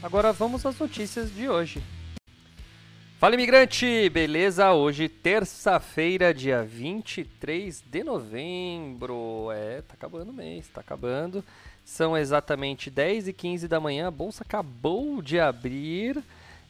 Agora 0.00 0.32
vamos 0.32 0.64
às 0.64 0.78
notícias 0.78 1.34
de 1.34 1.48
hoje. 1.48 1.82
Fala 3.18 3.34
imigrante, 3.34 4.08
beleza? 4.10 4.72
Hoje, 4.72 5.08
terça-feira, 5.08 6.32
dia 6.32 6.62
23 6.62 7.82
de 7.84 8.04
novembro. 8.04 9.50
É, 9.50 9.82
tá 9.82 9.94
acabando 9.94 10.30
o 10.30 10.32
mês, 10.32 10.68
tá 10.68 10.80
acabando. 10.80 11.44
São 11.84 12.16
exatamente 12.16 12.90
10 12.90 13.26
e 13.26 13.32
15 13.32 13.66
da 13.66 13.80
manhã, 13.80 14.06
a 14.06 14.10
bolsa 14.12 14.44
acabou 14.44 15.20
de 15.20 15.40
abrir. 15.40 16.22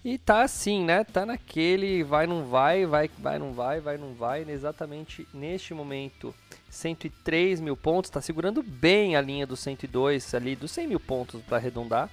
E 0.03 0.17
tá 0.17 0.41
assim, 0.41 0.83
né? 0.83 1.05
Tá 1.05 1.27
naquele 1.27 2.03
vai, 2.03 2.27
não 2.27 2.47
vai, 2.47 2.87
vai, 2.87 3.11
vai, 3.19 3.39
não 3.39 3.53
vai, 3.53 3.79
vai, 3.79 3.99
não 3.99 4.15
vai. 4.15 4.43
Exatamente 4.49 5.29
neste 5.35 5.75
momento, 5.75 6.35
103 6.71 7.61
mil 7.61 7.77
pontos. 7.77 8.11
Tá 8.11 8.23
segurando 8.23 8.63
bem 8.63 9.17
a 9.17 9.21
linha 9.21 9.47
dos 9.47 9.61
102 9.61 10.33
ali, 10.35 10.57
dos 10.57 10.71
100 10.71 10.87
mil 10.87 11.01
pontos 11.01 11.43
para 11.43 11.59
arredondar. 11.59 12.09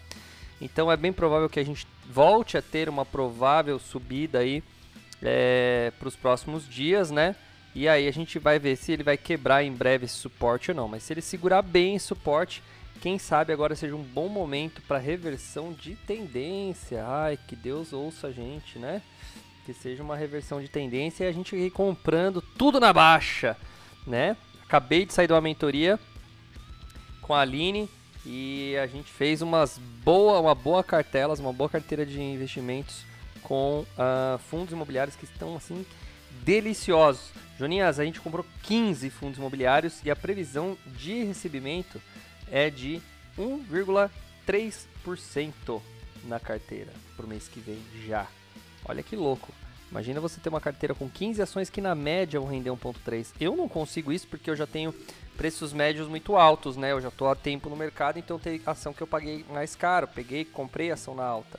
Então 0.60 0.92
é 0.92 0.98
bem 0.98 1.12
provável 1.12 1.50
que 1.50 1.60
a 1.60 1.66
gente 1.66 1.88
volte 2.10 2.58
a 2.58 2.62
ter 2.62 2.88
uma 2.88 3.06
provável 3.06 3.78
subida 3.80 4.40
aí 4.40 4.64
é, 5.22 5.92
para 5.98 6.08
os 6.08 6.16
próximos 6.16 6.68
dias, 6.68 7.12
né? 7.12 7.36
E 7.74 7.90
aí 7.90 8.08
a 8.08 8.12
gente 8.12 8.40
vai 8.40 8.58
ver 8.58 8.78
se 8.78 8.94
ele 8.94 9.04
vai 9.04 9.18
quebrar 9.18 9.64
em 9.64 9.72
breve 9.72 10.06
esse 10.06 10.16
suporte 10.16 10.72
ou 10.72 10.78
não. 10.78 10.88
Mas 10.88 11.04
se 11.04 11.12
ele 11.12 11.22
segurar 11.22 11.62
bem 11.62 11.96
esse 11.96 12.06
suporte, 12.06 12.64
quem 13.02 13.20
sabe 13.20 13.52
agora 13.52 13.76
seja 13.76 13.96
um 13.96 14.02
bom 14.02 14.30
momento 14.30 14.82
para 14.84 14.98
reversão 14.98 15.74
de 15.74 15.96
tendência. 15.96 17.06
Ai, 17.06 17.38
que 17.48 17.56
Deus 17.56 17.92
ouça 17.92 18.28
a 18.28 18.32
gente, 18.32 18.80
né? 18.80 19.02
Que 19.66 19.74
seja 19.74 20.02
uma 20.02 20.16
reversão 20.16 20.62
de 20.62 20.70
tendência 20.70 21.26
e 21.26 21.28
a 21.28 21.32
gente 21.34 21.56
ir 21.56 21.70
comprando 21.72 22.42
tudo 22.42 22.80
na 22.80 22.94
baixa, 22.94 23.58
né? 24.08 24.38
Acabei 24.64 25.06
de 25.06 25.14
sair 25.14 25.28
de 25.28 25.34
uma 25.34 25.42
mentoria 25.42 26.00
com 27.22 27.34
a 27.34 27.42
Aline 27.42 27.90
e 28.26 28.76
a 28.78 28.88
gente 28.88 29.12
fez 29.12 29.42
umas 29.42 29.78
boa, 30.04 30.40
uma 30.40 30.56
boa 30.56 30.84
cartela, 30.84 31.36
uma 31.36 31.54
boa 31.54 31.70
carteira 31.70 32.06
de 32.06 32.22
investimentos 32.22 33.04
com 33.44 33.82
uh, 33.82 34.38
fundos 34.50 34.74
imobiliários 34.74 35.16
que 35.16 35.26
estão 35.26 35.56
assim 35.56 35.86
deliciosos. 36.44 37.32
Joninhas, 37.58 38.00
a 38.00 38.06
gente 38.06 38.20
comprou 38.20 38.46
15 38.64 39.10
fundos 39.10 39.38
imobiliários 39.38 40.02
e 40.04 40.12
a 40.12 40.16
previsão 40.16 40.78
de 40.88 41.24
recebimento 41.24 42.02
é 42.52 42.70
de 42.70 43.02
1,3% 43.38 45.82
na 46.26 46.40
carteira 46.40 46.92
para 47.16 47.26
o 47.26 47.30
mês 47.30 47.48
que 47.48 47.60
vem 47.60 47.80
já. 48.06 48.28
Olha 48.84 49.04
que 49.04 49.16
louco. 49.16 49.54
Imagina 49.96 50.20
você 50.20 50.42
ter 50.42 50.50
uma 50.50 50.60
carteira 50.60 50.94
com 50.94 51.10
15 51.10 51.42
ações 51.42 51.70
que 51.70 51.80
na 51.80 51.96
média 51.96 52.38
vão 52.38 52.50
render 52.50 52.70
1,3. 52.70 53.32
Eu 53.40 53.56
não 53.56 53.70
consigo 53.70 54.12
isso 54.12 54.28
porque 54.28 54.50
eu 54.50 54.56
já 54.56 54.68
tenho 54.68 54.94
preços 55.38 55.72
médios 55.72 56.10
muito 56.10 56.36
altos, 56.36 56.76
né? 56.76 56.92
Eu 56.92 57.00
já 57.00 57.08
estou 57.08 57.30
há 57.30 57.36
tempo 57.36 57.70
no 57.70 57.78
mercado, 57.78 58.20
então 58.20 58.38
tem 58.38 58.62
ação 58.66 58.92
que 58.92 59.02
eu 59.02 59.08
paguei 59.08 59.46
mais 59.50 59.74
caro, 59.74 60.06
peguei, 60.06 60.44
comprei 60.44 60.92
ação 60.92 61.16
na 61.16 61.24
alta. 61.24 61.58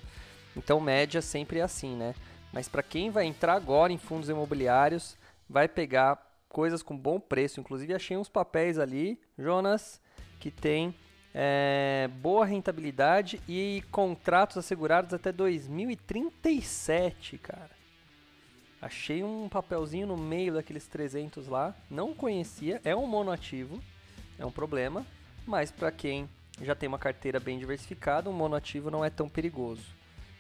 Então 0.55 0.79
média 0.79 1.23
sempre 1.23 1.61
é 1.61 1.63
assim, 1.63 1.97
né? 1.97 2.15
Mas 2.53 2.69
para 2.69 2.83
quem 2.83 3.09
vai 3.09 3.25
entrar 3.25 3.55
agora 3.55 3.91
em 3.91 3.97
fundos 3.97 4.29
imobiliários, 4.29 5.17
vai 5.49 5.67
pegar 5.67 6.23
coisas 6.47 6.83
com 6.83 6.95
bom 6.95 7.19
preço. 7.19 7.59
Inclusive 7.59 7.95
achei 7.95 8.19
uns 8.19 8.29
papéis 8.29 8.79
ali, 8.79 9.19
Jonas, 9.39 9.99
que 10.39 10.51
tem 10.51 10.95
é, 11.33 12.11
boa 12.21 12.45
rentabilidade 12.45 13.41
e 13.49 13.83
contratos 13.91 14.59
assegurados 14.59 15.15
até 15.15 15.33
2037, 15.33 17.39
cara. 17.39 17.86
Achei 18.81 19.25
um 19.25 19.49
papelzinho 19.49 20.07
no 20.07 20.17
meio 20.17 20.55
daqueles 20.55 20.87
300 20.87 21.49
lá, 21.49 21.75
não 21.91 22.15
conhecia, 22.15 22.81
é 22.85 22.95
um 22.95 23.07
monoativo, 23.07 23.83
é 24.39 24.45
um 24.45 24.51
problema, 24.51 25.07
mas 25.47 25.71
para 25.71 25.91
quem 25.91 26.29
já 26.61 26.75
tem 26.75 26.87
uma 26.89 26.99
carteira 26.99 27.41
bem 27.41 27.59
diversificada, 27.59 28.29
um 28.29 28.35
monoativo 28.35 28.91
não 28.91 29.03
é 29.05 29.11
tão 29.11 29.29
perigoso. 29.29 29.85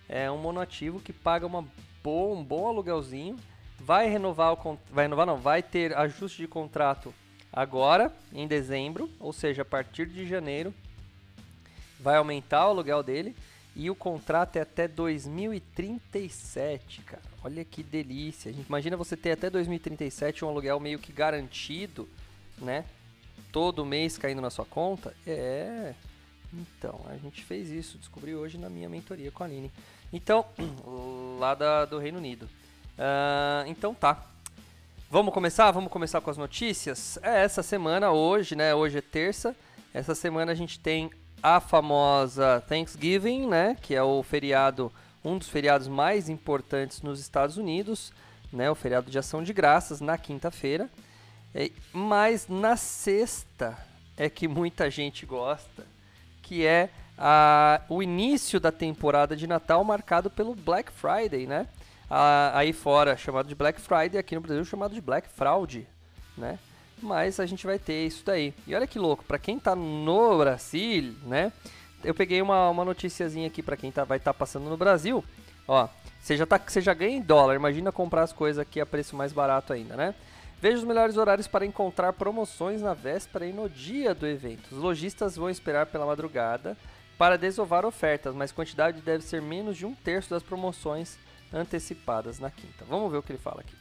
É 0.08 0.28
um 0.30 0.38
monoativo 0.38 1.00
que 1.00 1.12
paga 1.12 1.44
uma 1.46 1.66
boa, 2.02 2.38
um 2.38 2.44
bom 2.44 2.68
aluguelzinho, 2.68 3.36
vai 3.78 4.08
renovar 4.08 4.52
o 4.52 4.78
vai 4.90 5.04
renovar 5.06 5.26
não, 5.26 5.38
vai 5.38 5.62
ter 5.62 5.96
ajuste 5.96 6.42
de 6.42 6.48
contrato 6.48 7.14
agora 7.52 8.12
em 8.32 8.46
dezembro, 8.46 9.10
ou 9.18 9.32
seja, 9.32 9.62
a 9.62 9.64
partir 9.64 10.06
de 10.06 10.24
janeiro 10.26 10.72
vai 11.98 12.16
aumentar 12.16 12.66
o 12.66 12.70
aluguel 12.70 13.02
dele 13.02 13.34
e 13.74 13.90
o 13.90 13.94
contrato 13.94 14.56
é 14.56 14.60
até 14.60 14.86
2037, 14.88 17.02
cara. 17.02 17.22
Olha 17.46 17.64
que 17.64 17.80
delícia. 17.80 18.50
Imagina 18.50 18.96
você 18.96 19.16
ter 19.16 19.30
até 19.30 19.48
2037 19.48 20.44
um 20.44 20.48
aluguel 20.48 20.80
meio 20.80 20.98
que 20.98 21.12
garantido, 21.12 22.08
né? 22.58 22.84
Todo 23.52 23.86
mês 23.86 24.18
caindo 24.18 24.42
na 24.42 24.50
sua 24.50 24.64
conta. 24.64 25.14
É. 25.24 25.94
Então, 26.52 27.00
a 27.08 27.16
gente 27.18 27.44
fez 27.44 27.70
isso. 27.70 27.98
Descobri 27.98 28.34
hoje 28.34 28.58
na 28.58 28.68
minha 28.68 28.88
mentoria 28.88 29.30
com 29.30 29.44
a 29.44 29.46
Aline. 29.46 29.70
Então, 30.12 30.44
lá 31.38 31.54
da, 31.54 31.84
do 31.84 32.00
Reino 32.00 32.18
Unido. 32.18 32.46
Uh, 32.98 33.68
então 33.68 33.94
tá. 33.94 34.26
Vamos 35.08 35.32
começar? 35.32 35.70
Vamos 35.70 35.92
começar 35.92 36.20
com 36.20 36.30
as 36.30 36.36
notícias? 36.36 37.16
É, 37.22 37.44
essa 37.44 37.62
semana, 37.62 38.10
hoje, 38.10 38.56
né? 38.56 38.74
Hoje 38.74 38.98
é 38.98 39.02
terça. 39.02 39.54
Essa 39.94 40.16
semana 40.16 40.50
a 40.50 40.56
gente 40.56 40.80
tem 40.80 41.12
a 41.40 41.60
famosa 41.60 42.60
Thanksgiving, 42.68 43.46
né, 43.46 43.76
que 43.80 43.94
é 43.94 44.02
o 44.02 44.20
feriado, 44.24 44.90
um 45.26 45.38
dos 45.38 45.48
feriados 45.48 45.88
mais 45.88 46.28
importantes 46.28 47.02
nos 47.02 47.20
Estados 47.20 47.56
Unidos, 47.56 48.12
né, 48.52 48.70
o 48.70 48.74
feriado 48.74 49.10
de 49.10 49.18
ação 49.18 49.42
de 49.42 49.52
graças 49.52 50.00
na 50.00 50.16
quinta-feira. 50.16 50.88
Mas 51.92 52.46
na 52.48 52.76
sexta 52.76 53.76
é 54.16 54.28
que 54.30 54.46
muita 54.46 54.90
gente 54.90 55.26
gosta, 55.26 55.84
que 56.42 56.64
é 56.64 56.90
a, 57.18 57.80
o 57.88 58.02
início 58.02 58.60
da 58.60 58.70
temporada 58.70 59.34
de 59.34 59.46
Natal 59.46 59.82
marcado 59.82 60.30
pelo 60.30 60.54
Black 60.54 60.92
Friday, 60.92 61.46
né? 61.46 61.66
aí 62.52 62.72
fora 62.72 63.16
chamado 63.16 63.48
de 63.48 63.54
Black 63.54 63.80
Friday, 63.80 64.18
aqui 64.18 64.36
no 64.36 64.40
Brasil 64.40 64.64
chamado 64.64 64.94
de 64.94 65.00
Black 65.00 65.28
Fraud, 65.28 65.84
né? 66.36 66.58
mas 67.02 67.40
a 67.40 67.46
gente 67.46 67.66
vai 67.66 67.78
ter 67.78 68.06
isso 68.06 68.22
daí. 68.24 68.54
E 68.66 68.74
olha 68.74 68.86
que 68.86 68.98
louco, 68.98 69.24
para 69.24 69.38
quem 69.38 69.58
tá 69.58 69.74
no 69.74 70.38
Brasil, 70.38 71.14
né? 71.24 71.52
Eu 72.04 72.14
peguei 72.14 72.40
uma, 72.40 72.70
uma 72.70 72.84
noticiazinha 72.84 73.46
aqui 73.46 73.62
para 73.62 73.76
quem 73.76 73.90
tá, 73.90 74.04
vai 74.04 74.18
estar 74.18 74.32
tá 74.32 74.38
passando 74.38 74.68
no 74.68 74.76
Brasil. 74.76 75.24
Ó, 75.66 75.88
você 76.20 76.36
já, 76.36 76.46
tá, 76.46 76.60
já 76.78 76.94
ganha 76.94 77.16
em 77.16 77.22
dólar, 77.22 77.54
imagina 77.54 77.90
comprar 77.90 78.22
as 78.22 78.32
coisas 78.32 78.58
aqui 78.58 78.80
a 78.80 78.86
preço 78.86 79.16
mais 79.16 79.32
barato 79.32 79.72
ainda, 79.72 79.96
né? 79.96 80.14
Veja 80.60 80.78
os 80.78 80.84
melhores 80.84 81.16
horários 81.16 81.46
para 81.46 81.66
encontrar 81.66 82.12
promoções 82.14 82.80
na 82.80 82.94
véspera 82.94 83.46
e 83.46 83.52
no 83.52 83.68
dia 83.68 84.14
do 84.14 84.26
evento. 84.26 84.74
Os 84.74 84.78
lojistas 84.78 85.36
vão 85.36 85.50
esperar 85.50 85.86
pela 85.86 86.06
madrugada 86.06 86.76
para 87.18 87.36
desovar 87.36 87.84
ofertas, 87.84 88.34
mas 88.34 88.52
quantidade 88.52 89.00
deve 89.02 89.22
ser 89.22 89.42
menos 89.42 89.76
de 89.76 89.84
um 89.84 89.94
terço 89.94 90.30
das 90.30 90.42
promoções 90.42 91.18
antecipadas 91.52 92.38
na 92.38 92.50
quinta. 92.50 92.84
Vamos 92.86 93.10
ver 93.10 93.18
o 93.18 93.22
que 93.22 93.32
ele 93.32 93.38
fala 93.38 93.60
aqui. 93.60 93.76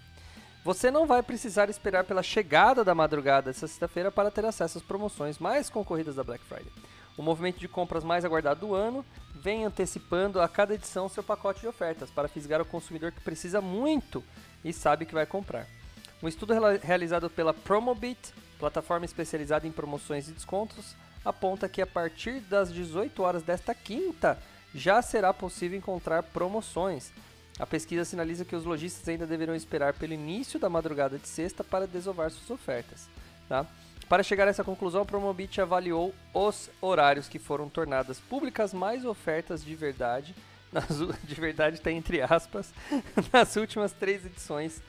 Você 0.64 0.90
não 0.90 1.06
vai 1.06 1.22
precisar 1.22 1.70
esperar 1.70 2.04
pela 2.04 2.24
chegada 2.24 2.84
da 2.84 2.96
madrugada 2.96 3.52
desta 3.52 3.68
sexta-feira 3.68 4.12
para 4.12 4.32
ter 4.32 4.44
acesso 4.46 4.78
às 4.78 4.84
promoções 4.84 5.38
mais 5.38 5.70
concorridas 5.70 6.16
da 6.16 6.24
Black 6.24 6.44
Friday. 6.44 6.72
O 7.18 7.24
movimento 7.24 7.60
de 7.60 7.68
compras 7.68 8.04
mais 8.04 8.26
aguardado 8.26 8.68
do 8.68 8.74
ano 8.76 9.06
vem 9.34 9.66
antecipando 9.66 10.42
a 10.42 10.48
cada 10.48 10.74
edição 10.74 11.08
seu 11.08 11.24
pacote 11.24 11.62
de 11.62 11.68
ofertas 11.68 12.10
para 12.10 12.28
fisgar 12.28 12.62
o 12.62 12.66
consumidor 12.66 13.12
que 13.12 13.22
precisa 13.22 13.62
muito 13.62 14.24
e 14.64 14.74
sabe 14.74 15.06
que 15.06 15.14
vai 15.14 15.26
comprar. 15.26 15.68
Um 16.22 16.28
estudo 16.28 16.54
realizado 16.82 17.30
pela 17.30 17.54
Promobit, 17.54 18.34
plataforma 18.60 19.06
especializada 19.06 19.68
em 19.68 19.72
promoções 19.72 20.28
e 20.28 20.32
descontos, 20.32 20.96
aponta 21.24 21.70
que 21.70 21.82
a 21.82 21.88
partir 21.88 22.40
das 22.42 22.74
18 22.74 23.22
horas 23.22 23.44
desta 23.44 23.74
quinta 23.74 24.38
já 24.74 25.02
será 25.02 25.34
possível 25.34 25.78
encontrar 25.78 26.24
promoções 26.24 27.12
a 27.58 27.66
pesquisa 27.66 28.04
sinaliza 28.04 28.44
que 28.44 28.56
os 28.56 28.66
lojistas 28.66 29.08
ainda 29.08 29.26
deverão 29.26 29.56
esperar 29.56 29.94
pelo 29.94 30.14
início 30.14 30.60
da 30.60 30.70
madrugada 30.70 31.18
de 31.18 31.28
sexta 31.28 31.64
para 31.64 31.88
desovar 31.88 32.30
suas 32.30 32.50
ofertas. 32.50 33.08
Tá? 33.48 33.66
Para 34.08 34.22
chegar 34.22 34.48
a 34.48 34.52
essa 34.52 34.64
conclusão, 34.64 35.02
a 35.02 35.06
Promobit 35.06 35.60
avaliou 35.60 36.14
os 36.34 36.70
horários 36.80 37.28
que 37.28 37.40
foram 37.40 37.68
tornadas 37.68 38.20
públicas 38.20 38.74
mais 38.74 39.04
ofertas 39.04 39.64
de 39.64 39.76
verdade, 39.76 40.36
nas, 40.72 40.88
de 41.24 41.36
verdade 41.36 41.78
está 41.78 41.92
entre 41.92 42.22
aspas, 42.22 42.72
nas 43.34 43.56
últimas 43.56 43.92
três 43.92 44.26
edições 44.26 44.82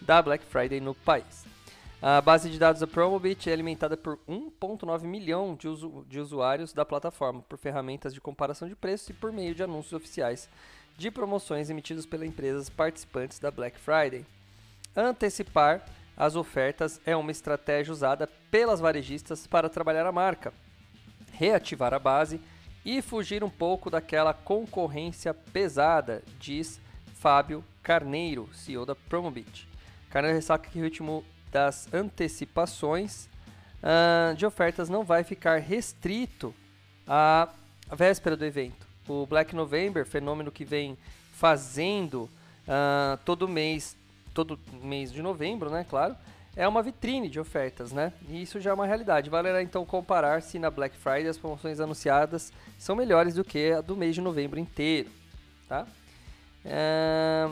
da 0.00 0.20
Black 0.20 0.44
Friday 0.44 0.80
no 0.80 0.94
país. 0.94 1.44
A 2.02 2.20
base 2.20 2.50
de 2.50 2.58
dados 2.58 2.80
da 2.80 2.86
Promobit 2.86 3.48
é 3.48 3.52
alimentada 3.52 3.96
por 3.96 4.18
1,9 4.28 5.04
milhão 5.04 5.54
de, 5.54 5.68
usu 5.68 6.04
de 6.08 6.20
usuários 6.20 6.72
da 6.72 6.84
plataforma, 6.84 7.42
por 7.48 7.56
ferramentas 7.56 8.12
de 8.12 8.20
comparação 8.20 8.68
de 8.68 8.74
preços 8.74 9.08
e 9.08 9.14
por 9.14 9.32
meio 9.32 9.54
de 9.54 9.62
anúncios 9.62 9.94
oficiais 9.94 10.50
de 10.98 11.10
promoções 11.10 11.70
emitidos 11.70 12.04
pelas 12.04 12.28
empresas 12.28 12.68
participantes 12.68 13.38
da 13.38 13.50
Black 13.50 13.78
Friday. 13.78 14.26
Antecipar 14.94 15.84
as 16.16 16.36
ofertas 16.36 17.00
é 17.04 17.16
uma 17.16 17.30
estratégia 17.30 17.92
usada 17.92 18.28
pelas 18.50 18.80
varejistas 18.80 19.46
para 19.46 19.68
trabalhar 19.68 20.06
a 20.06 20.12
marca, 20.12 20.52
reativar 21.32 21.92
a 21.92 21.98
base 21.98 22.40
e 22.84 23.00
fugir 23.02 23.42
um 23.42 23.50
pouco 23.50 23.90
daquela 23.90 24.32
concorrência 24.32 25.32
pesada, 25.34 26.22
diz 26.38 26.80
Fábio 27.14 27.64
Carneiro, 27.82 28.48
CEO 28.52 28.84
da 28.86 28.94
Promobit. 28.94 29.66
Carneiro 30.10 30.36
ressaca 30.36 30.68
que 30.70 30.78
o 30.78 30.82
ritmo 30.82 31.24
das 31.50 31.92
antecipações 31.92 33.28
uh, 33.82 34.34
de 34.36 34.44
ofertas 34.44 34.88
não 34.88 35.04
vai 35.04 35.24
ficar 35.24 35.58
restrito 35.58 36.54
à 37.06 37.48
véspera 37.92 38.36
do 38.36 38.44
evento. 38.44 38.86
O 39.08 39.26
Black 39.26 39.54
November, 39.54 40.06
fenômeno 40.06 40.52
que 40.52 40.64
vem 40.64 40.96
fazendo 41.32 42.30
uh, 42.68 43.16
todo 43.24 43.48
mês, 43.48 43.96
todo 44.34 44.58
mês 44.82 45.12
de 45.12 45.22
novembro, 45.22 45.70
né, 45.70 45.86
claro, 45.88 46.16
é 46.56 46.66
uma 46.68 46.82
vitrine 46.82 47.28
de 47.28 47.40
ofertas, 47.40 47.90
né? 47.90 48.12
E 48.28 48.42
isso 48.42 48.60
já 48.60 48.70
é 48.70 48.72
uma 48.72 48.86
realidade. 48.86 49.28
Valerá 49.28 49.60
então 49.62 49.84
comparar 49.84 50.40
se 50.40 50.58
na 50.58 50.70
Black 50.70 50.96
Friday 50.96 51.26
as 51.26 51.38
promoções 51.38 51.80
anunciadas 51.80 52.52
são 52.78 52.94
melhores 52.94 53.34
do 53.34 53.44
que 53.44 53.72
a 53.72 53.80
do 53.80 53.96
mês 53.96 54.14
de 54.14 54.20
novembro 54.20 54.58
inteiro, 54.58 55.10
tá? 55.68 55.86
É... 56.64 57.50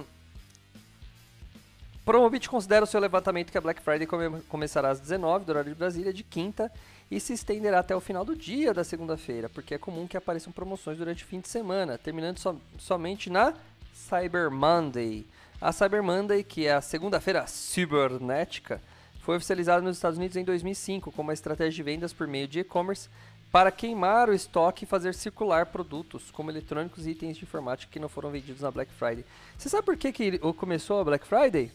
Promobit 2.05 2.49
considera 2.49 2.85
o 2.85 2.87
seu 2.87 3.01
levantamento 3.01 3.51
que 3.51 3.59
a 3.59 3.61
Black 3.61 3.81
Friday 3.81 4.07
come 4.07 4.41
começará 4.43 4.91
às 4.91 5.01
19 5.01 5.45
do 5.45 5.51
horário 5.51 5.73
de 5.73 5.79
Brasília 5.79 6.13
de 6.13 6.25
quinta 6.25 6.71
e 7.11 7.21
se 7.21 7.33
estenderá 7.33 7.81
até 7.81 7.95
o 7.95 8.01
final 8.01 8.25
do 8.25 8.35
dia 8.35 8.73
da 8.73 8.83
segunda-feira, 8.83 9.49
porque 9.49 9.75
é 9.75 9.79
comum 9.79 10.07
que 10.07 10.17
apareçam 10.17 10.53
promoções 10.53 10.99
durante 10.99 11.25
o 11.25 11.27
fim 11.27 11.41
de 11.41 11.49
semana, 11.49 11.99
terminando 11.99 12.39
so 12.39 12.61
somente 12.79 13.31
na 13.31 13.55
Cyber 13.95 14.51
Monday. 14.51 15.27
A 15.63 15.71
Cyber 15.71 16.03
Monday, 16.03 16.43
que 16.43 16.67
é 16.67 16.73
a 16.73 16.81
segunda-feira 16.81 17.47
cibernética, 17.47 18.83
foi 19.21 19.37
oficializada 19.37 19.81
nos 19.81 19.97
Estados 19.97 20.19
Unidos 20.19 20.37
em 20.37 20.43
2005 20.43 21.13
como 21.13 21.29
uma 21.29 21.33
estratégia 21.33 21.71
de 21.71 21.83
vendas 21.85 22.13
por 22.13 22.27
meio 22.27 22.49
de 22.49 22.59
e-commerce 22.59 23.09
para 23.53 23.71
queimar 23.71 24.29
o 24.29 24.35
estoque 24.35 24.83
e 24.83 24.89
fazer 24.89 25.15
circular 25.15 25.67
produtos, 25.67 26.33
como 26.33 26.51
eletrônicos 26.51 27.07
e 27.07 27.11
itens 27.11 27.37
de 27.37 27.45
informática 27.45 27.93
que 27.93 28.01
não 28.01 28.09
foram 28.09 28.33
vendidos 28.33 28.61
na 28.61 28.73
Black 28.73 28.91
Friday. 28.93 29.25
Você 29.57 29.69
sabe 29.69 29.85
por 29.85 29.97
que, 29.97 30.11
que 30.11 30.37
começou 30.55 31.01
a 31.01 31.05
Black 31.05 31.25
Friday? 31.25 31.71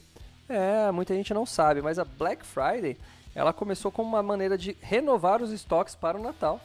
É, 0.49 0.91
muita 0.91 1.15
gente 1.15 1.33
não 1.33 1.45
sabe, 1.45 1.81
mas 1.81 1.97
a 1.97 2.03
Black 2.03 2.45
Friday 2.45 2.97
ela 3.33 3.53
começou 3.53 3.89
como 3.89 4.09
uma 4.09 4.21
maneira 4.21 4.57
de 4.57 4.75
renovar 4.81 5.41
os 5.41 5.53
estoques 5.53 5.95
para 5.95 6.17
o 6.17 6.21
Natal. 6.21 6.59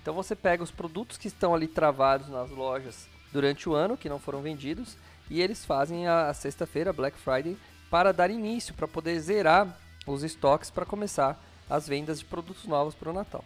Então 0.00 0.14
você 0.14 0.36
pega 0.36 0.62
os 0.62 0.70
produtos 0.70 1.18
que 1.18 1.26
estão 1.26 1.52
ali 1.52 1.66
travados 1.66 2.28
nas 2.28 2.48
lojas 2.48 3.08
durante 3.32 3.68
o 3.68 3.74
ano, 3.74 3.96
que 3.96 4.08
não 4.08 4.20
foram 4.20 4.40
vendidos, 4.40 4.96
e 5.30 5.40
eles 5.40 5.64
fazem 5.64 6.06
a, 6.06 6.28
a 6.28 6.34
sexta-feira, 6.34 6.92
Black 6.92 7.18
Friday, 7.18 7.56
para 7.90 8.12
dar 8.12 8.30
início, 8.30 8.74
para 8.74 8.88
poder 8.88 9.18
zerar 9.20 9.78
os 10.06 10.22
estoques 10.22 10.70
para 10.70 10.84
começar 10.84 11.42
as 11.68 11.88
vendas 11.88 12.18
de 12.18 12.24
produtos 12.24 12.64
novos 12.66 12.94
para 12.94 13.10
o 13.10 13.12
Natal. 13.12 13.44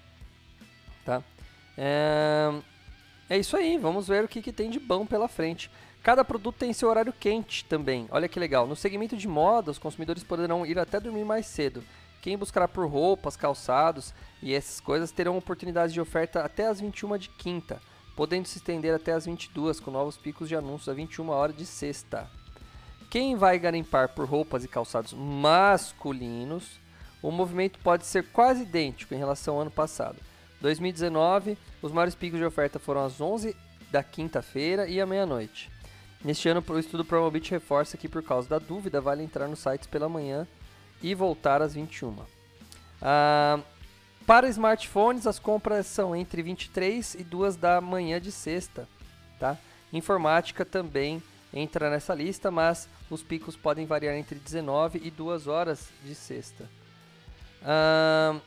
Tá? 1.04 1.22
É... 1.76 2.50
é 3.30 3.38
isso 3.38 3.56
aí, 3.56 3.78
vamos 3.78 4.08
ver 4.08 4.24
o 4.24 4.28
que, 4.28 4.42
que 4.42 4.52
tem 4.52 4.70
de 4.70 4.80
bom 4.80 5.06
pela 5.06 5.28
frente. 5.28 5.70
Cada 6.02 6.24
produto 6.24 6.56
tem 6.56 6.72
seu 6.72 6.88
horário 6.88 7.12
quente 7.12 7.64
também. 7.64 8.06
Olha 8.10 8.28
que 8.28 8.38
legal. 8.38 8.66
No 8.66 8.76
segmento 8.76 9.16
de 9.16 9.28
moda, 9.28 9.70
os 9.70 9.78
consumidores 9.78 10.22
poderão 10.22 10.64
ir 10.64 10.78
até 10.78 10.98
dormir 10.98 11.24
mais 11.24 11.46
cedo. 11.46 11.82
Quem 12.20 12.36
buscará 12.36 12.66
por 12.66 12.88
roupas, 12.88 13.36
calçados 13.36 14.14
e 14.42 14.54
essas 14.54 14.80
coisas 14.80 15.12
terão 15.12 15.36
oportunidades 15.36 15.92
de 15.92 16.00
oferta 16.00 16.42
até 16.42 16.66
as 16.66 16.80
21 16.80 17.18
de 17.18 17.28
quinta, 17.28 17.80
podendo 18.18 18.48
se 18.48 18.58
estender 18.58 18.92
até 18.92 19.12
as 19.12 19.26
22 19.26 19.78
com 19.78 19.92
novos 19.92 20.16
picos 20.16 20.48
de 20.48 20.56
anúncios 20.56 20.88
a 20.88 20.92
21 20.92 21.28
horas 21.28 21.56
de 21.56 21.64
sexta. 21.64 22.28
Quem 23.08 23.36
vai 23.36 23.56
garimpar 23.60 24.08
por 24.08 24.28
roupas 24.28 24.64
e 24.64 24.68
calçados 24.68 25.12
masculinos, 25.12 26.80
o 27.22 27.30
movimento 27.30 27.78
pode 27.78 28.04
ser 28.04 28.24
quase 28.32 28.62
idêntico 28.62 29.14
em 29.14 29.18
relação 29.18 29.54
ao 29.54 29.60
ano 29.60 29.70
passado. 29.70 30.16
2019, 30.60 31.56
os 31.80 31.92
maiores 31.92 32.16
picos 32.16 32.40
de 32.40 32.44
oferta 32.44 32.80
foram 32.80 33.04
às 33.04 33.20
11 33.20 33.54
da 33.88 34.02
quinta-feira 34.02 34.88
e 34.88 35.00
à 35.00 35.06
meia-noite. 35.06 35.70
Neste 36.24 36.48
ano, 36.48 36.64
o 36.66 36.78
estudo 36.80 37.04
Promobit 37.04 37.52
reforça 37.52 37.96
que, 37.96 38.08
por 38.08 38.24
causa 38.24 38.48
da 38.48 38.58
dúvida, 38.58 39.00
vale 39.00 39.22
entrar 39.22 39.46
nos 39.46 39.60
sites 39.60 39.86
pela 39.86 40.08
manhã 40.08 40.44
e 41.00 41.14
voltar 41.14 41.62
às 41.62 41.74
21. 41.74 42.16
Ah, 43.00 43.60
para 44.28 44.46
smartphones, 44.46 45.26
as 45.26 45.38
compras 45.38 45.86
são 45.86 46.14
entre 46.14 46.42
23 46.42 47.14
e 47.14 47.24
2 47.24 47.56
da 47.56 47.80
manhã 47.80 48.20
de 48.20 48.30
sexta. 48.30 48.86
Tá? 49.40 49.56
Informática 49.90 50.66
também 50.66 51.22
entra 51.50 51.88
nessa 51.88 52.14
lista, 52.14 52.50
mas 52.50 52.86
os 53.08 53.22
picos 53.22 53.56
podem 53.56 53.86
variar 53.86 54.14
entre 54.16 54.38
19 54.38 55.00
e 55.02 55.10
2 55.10 55.46
horas 55.46 55.88
de 56.04 56.14
sexta. 56.14 56.68
Ah, 57.64 58.38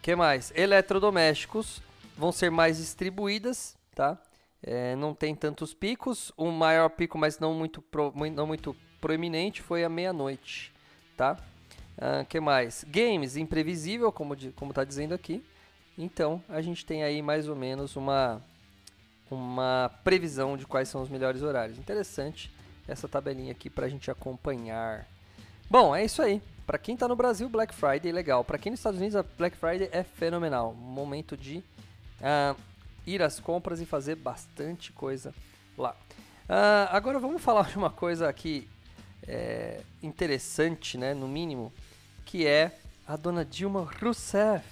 que 0.00 0.16
mais? 0.16 0.50
Eletrodomésticos 0.56 1.82
vão 2.16 2.32
ser 2.32 2.50
mais 2.50 2.78
distribuídas, 2.78 3.76
tá? 3.94 4.16
É, 4.62 4.96
não 4.96 5.14
tem 5.14 5.34
tantos 5.34 5.74
picos. 5.74 6.32
O 6.34 6.50
maior 6.50 6.88
pico, 6.88 7.18
mas 7.18 7.38
não 7.38 7.52
muito, 7.52 7.82
pro, 7.82 8.10
não 8.32 8.46
muito 8.46 8.74
proeminente, 9.02 9.60
foi 9.60 9.84
a 9.84 9.88
meia-noite, 9.90 10.72
tá? 11.14 11.36
Uh, 11.96 12.24
que 12.26 12.40
mais? 12.40 12.84
Games, 12.88 13.36
imprevisível, 13.36 14.10
como 14.10 14.36
como 14.54 14.70
está 14.72 14.84
dizendo 14.84 15.14
aqui. 15.14 15.44
Então, 15.96 16.42
a 16.48 16.60
gente 16.60 16.84
tem 16.84 17.04
aí 17.04 17.22
mais 17.22 17.48
ou 17.48 17.54
menos 17.54 17.94
uma, 17.94 18.42
uma 19.30 19.90
previsão 20.02 20.56
de 20.56 20.66
quais 20.66 20.88
são 20.88 21.02
os 21.02 21.08
melhores 21.08 21.42
horários. 21.42 21.78
Interessante 21.78 22.52
essa 22.88 23.08
tabelinha 23.08 23.52
aqui 23.52 23.70
para 23.70 23.86
a 23.86 23.88
gente 23.88 24.10
acompanhar. 24.10 25.06
Bom, 25.70 25.94
é 25.94 26.04
isso 26.04 26.20
aí. 26.20 26.42
Para 26.66 26.78
quem 26.78 26.94
está 26.94 27.06
no 27.06 27.14
Brasil, 27.14 27.48
Black 27.48 27.74
Friday 27.74 28.10
legal. 28.10 28.42
Para 28.42 28.58
quem 28.58 28.70
nos 28.70 28.80
Estados 28.80 28.98
Unidos, 28.98 29.16
a 29.16 29.22
Black 29.22 29.56
Friday 29.56 29.88
é 29.92 30.02
fenomenal. 30.02 30.74
Momento 30.74 31.36
de 31.36 31.58
uh, 31.58 32.56
ir 33.06 33.22
às 33.22 33.38
compras 33.38 33.80
e 33.80 33.86
fazer 33.86 34.16
bastante 34.16 34.90
coisa 34.92 35.32
lá. 35.78 35.94
Uh, 36.48 36.88
agora 36.90 37.18
vamos 37.18 37.40
falar 37.40 37.68
de 37.70 37.76
uma 37.76 37.90
coisa 37.90 38.28
aqui 38.28 38.68
é, 39.26 39.80
interessante, 40.02 40.98
né, 40.98 41.14
no 41.14 41.26
mínimo, 41.26 41.72
que 42.24 42.46
é 42.46 42.78
a 43.06 43.16
dona 43.16 43.44
Dilma 43.44 43.88
Rousseff. 44.00 44.64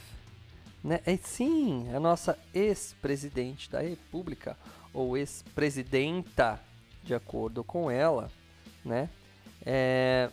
Né? 0.83 1.01
É 1.07 1.17
sim, 1.17 1.89
a 1.95 2.01
nossa 2.01 2.39
ex-presidente 2.53 3.71
da 3.71 3.81
República, 3.81 4.57
ou 4.93 5.17
ex-presidenta, 5.17 6.61
de 7.05 7.15
acordo 7.15 7.63
com 7.63 7.91
ela, 7.91 8.31
né? 8.85 9.09
É, 9.65 10.29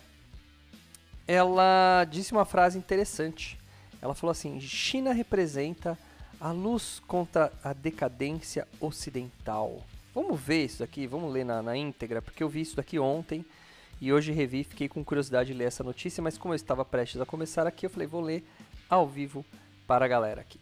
ela 1.27 2.05
disse 2.09 2.31
uma 2.31 2.45
frase 2.45 2.77
interessante. 2.77 3.59
Ela 4.01 4.15
falou 4.15 4.31
assim: 4.31 4.59
China 4.59 5.13
representa 5.13 5.97
a 6.39 6.51
luz 6.51 7.01
contra 7.05 7.51
a 7.63 7.73
decadência 7.73 8.67
ocidental. 8.79 9.83
Vamos 10.15 10.39
ver 10.39 10.65
isso 10.65 10.83
aqui, 10.83 11.05
vamos 11.05 11.31
ler 11.31 11.43
na, 11.45 11.61
na 11.61 11.77
íntegra, 11.77 12.21
porque 12.21 12.41
eu 12.41 12.49
vi 12.49 12.61
isso 12.61 12.75
daqui 12.75 12.97
ontem 12.97 13.45
e 14.01 14.13
hoje 14.13 14.31
revi, 14.31 14.63
fiquei 14.63 14.87
com 14.87 15.03
curiosidade 15.03 15.51
de 15.51 15.57
ler 15.57 15.65
essa 15.65 15.83
notícia, 15.83 16.23
mas 16.23 16.37
como 16.37 16.53
eu 16.53 16.55
estava 16.55 16.85
prestes 16.85 17.19
a 17.19 17.25
começar 17.25 17.67
aqui, 17.67 17.85
eu 17.85 17.89
falei, 17.89 18.07
vou 18.07 18.21
ler 18.21 18.45
ao 18.89 19.07
vivo 19.07 19.45
para 19.85 20.05
a 20.05 20.07
galera 20.07 20.41
aqui. 20.41 20.59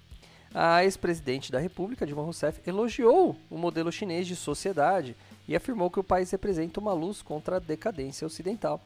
A 0.54 0.84
ex-presidente 0.84 1.52
da 1.52 1.60
República, 1.60 2.06
Dilma 2.06 2.24
Rousseff, 2.24 2.62
elogiou 2.68 3.38
o 3.50 3.58
modelo 3.58 3.92
chinês 3.92 4.26
de 4.26 4.36
sociedade 4.36 5.16
e 5.48 5.56
afirmou 5.56 5.92
que 5.92 6.00
o 6.00 6.04
país 6.04 6.32
representa 6.32 6.80
uma 6.80 6.94
luz 6.94 7.22
contra 7.22 7.58
a 7.58 7.60
decadência 7.60 8.26
ocidental. 8.26 8.82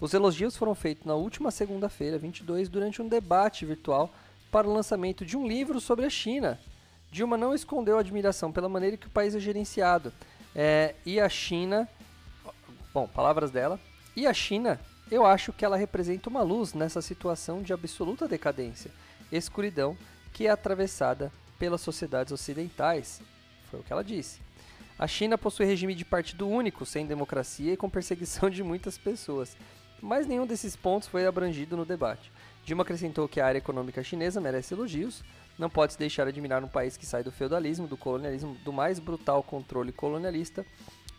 Os 0.00 0.12
elogios 0.12 0.56
foram 0.56 0.74
feitos 0.74 1.06
na 1.06 1.14
última 1.14 1.50
segunda-feira, 1.50 2.18
22, 2.18 2.68
durante 2.68 3.00
um 3.00 3.08
debate 3.08 3.64
virtual 3.64 4.12
para 4.52 4.68
o 4.68 4.72
lançamento 4.72 5.24
de 5.24 5.36
um 5.36 5.46
livro 5.48 5.80
sobre 5.80 6.04
a 6.04 6.10
China. 6.10 6.60
Dilma 7.10 7.36
não 7.36 7.54
escondeu 7.54 7.98
admiração 7.98 8.52
pela 8.52 8.68
maneira 8.68 8.96
que 8.96 9.06
o 9.06 9.10
país 9.10 9.34
é 9.34 9.40
gerenciado. 9.40 10.12
É, 10.54 10.94
e 11.04 11.18
a 11.18 11.28
China, 11.28 11.88
bom, 12.92 13.08
palavras 13.08 13.50
dela, 13.50 13.80
e 14.16 14.26
a 14.26 14.32
China, 14.32 14.80
eu 15.10 15.26
acho 15.26 15.52
que 15.52 15.62
ela 15.62 15.76
representa 15.76 16.30
uma 16.30 16.42
luz 16.42 16.72
nessa 16.72 17.02
situação 17.02 17.62
de 17.62 17.74
absoluta 17.74 18.26
decadência, 18.26 18.90
escuridão 19.30 19.96
que 20.32 20.46
é 20.46 20.50
atravessada 20.50 21.30
pelas 21.58 21.82
sociedades 21.82 22.32
ocidentais. 22.32 23.20
Foi 23.70 23.80
o 23.80 23.82
que 23.82 23.92
ela 23.92 24.02
disse. 24.02 24.40
A 24.98 25.06
China 25.06 25.36
possui 25.36 25.66
regime 25.66 25.94
de 25.94 26.04
partido 26.04 26.48
único, 26.48 26.86
sem 26.86 27.06
democracia 27.06 27.74
e 27.74 27.76
com 27.76 27.90
perseguição 27.90 28.48
de 28.48 28.62
muitas 28.62 28.96
pessoas. 28.96 29.54
Mas 30.00 30.26
nenhum 30.26 30.46
desses 30.46 30.74
pontos 30.74 31.08
foi 31.08 31.26
abrangido 31.26 31.76
no 31.76 31.84
debate. 31.84 32.32
Dilma 32.64 32.82
acrescentou 32.82 33.28
que 33.28 33.40
a 33.40 33.46
área 33.46 33.58
econômica 33.58 34.02
chinesa 34.02 34.40
merece 34.40 34.72
elogios, 34.72 35.22
não 35.58 35.70
pode 35.70 35.92
se 35.92 35.98
deixar 35.98 36.26
admirar 36.26 36.64
um 36.64 36.68
país 36.68 36.96
que 36.96 37.06
sai 37.06 37.22
do 37.22 37.30
feudalismo, 37.30 37.86
do 37.86 37.96
colonialismo, 37.96 38.56
do 38.64 38.72
mais 38.72 38.98
brutal 38.98 39.42
controle 39.42 39.92
colonialista, 39.92 40.64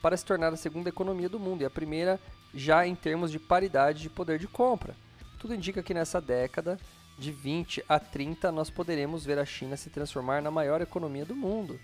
para 0.02 0.18
se 0.18 0.26
tornar 0.26 0.54
a 0.54 0.58
segunda 0.58 0.90
economia 0.90 1.30
do 1.30 1.40
mundo 1.40 1.62
e 1.62 1.66
a 1.66 1.70
primeira 1.70 2.20
já 2.58 2.88
em 2.88 2.96
termos 2.96 3.32
de 3.32 3.38
paridade 3.38 4.02
de 4.02 4.10
poder 4.10 4.40
de 4.40 4.48
compra. 4.48 4.96
Tudo 5.38 5.54
indica 5.54 5.84
que 5.84 5.94
nessa 5.94 6.20
década, 6.20 6.80
de 7.18 7.32
20 7.32 7.84
a 7.88 8.00
30, 8.00 8.52
nós 8.52 8.70
poderemos 8.70 9.24
ver 9.24 9.38
a 9.38 9.46
China 9.46 9.78
se 9.78 9.92
transformar 9.92 10.42
na 10.42 10.50
maior 10.50 10.82
economia 10.82 11.24
do 11.24 11.36
mundo, 11.36 11.80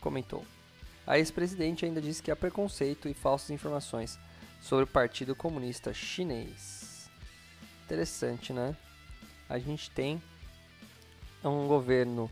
comentou. 0.00 0.44
A 1.06 1.18
ex-presidente 1.18 1.84
ainda 1.84 2.00
disse 2.00 2.22
que 2.22 2.32
há 2.32 2.36
preconceito 2.36 3.08
e 3.08 3.14
falsas 3.14 3.50
informações 3.50 4.18
sobre 4.60 4.84
o 4.84 4.88
Partido 4.88 5.36
Comunista 5.36 5.94
Chinês. 5.94 7.08
Interessante, 7.84 8.52
né? 8.52 8.76
A 9.48 9.58
gente 9.58 9.88
tem 9.90 10.20
um 11.44 11.68
governo 11.68 12.28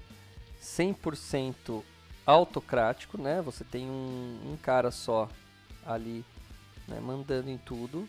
100% 0.61 1.83
autocrático, 2.27 3.17
né? 3.17 3.41
Você 3.43 3.63
tem 3.63 3.87
um, 3.89 4.53
um 4.53 4.57
cara 4.61 4.91
só 4.91 5.29
ali 5.87 6.25
né, 6.87 7.01
mandando 7.01 7.51
em 7.51 7.59
tudo. 7.59 8.09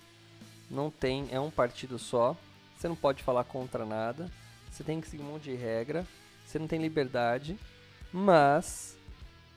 Não 0.70 0.92
tem, 0.92 1.28
é 1.32 1.40
um 1.40 1.52
partido 1.52 1.98
só. 1.98 2.36
Você 2.78 2.88
não 2.88 2.96
pode 2.96 3.24
falar 3.24 3.44
contra 3.44 3.86
nada. 3.86 4.30
Você 4.70 4.84
tem 4.84 5.02
que 5.02 5.08
seguir 5.08 5.24
um 5.24 5.32
monte 5.32 5.44
de 5.44 5.56
regra. 5.56 6.06
Você 6.46 6.60
não 6.60 6.68
tem 6.68 6.82
liberdade. 6.82 7.58
Mas, 8.12 8.98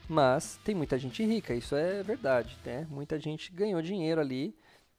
mas 0.08 0.58
tem 0.64 0.74
muita 0.74 0.98
gente 0.98 1.24
rica. 1.24 1.54
Isso 1.54 1.74
é 1.76 2.02
verdade, 2.02 2.56
né? 2.64 2.86
Muita 2.88 3.18
gente 3.18 3.52
ganhou 3.52 3.82
dinheiro 3.82 4.20
ali. 4.20 4.56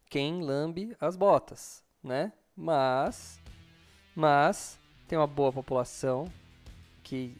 Quem 0.10 0.42
lambe 0.42 0.96
as 1.00 1.16
botas, 1.16 1.84
né? 2.04 2.34
Mas, 2.56 3.40
mas 4.16 4.78
tem 5.08 5.18
uma 5.18 5.28
boa 5.28 5.52
população 5.52 6.32
que 7.04 7.36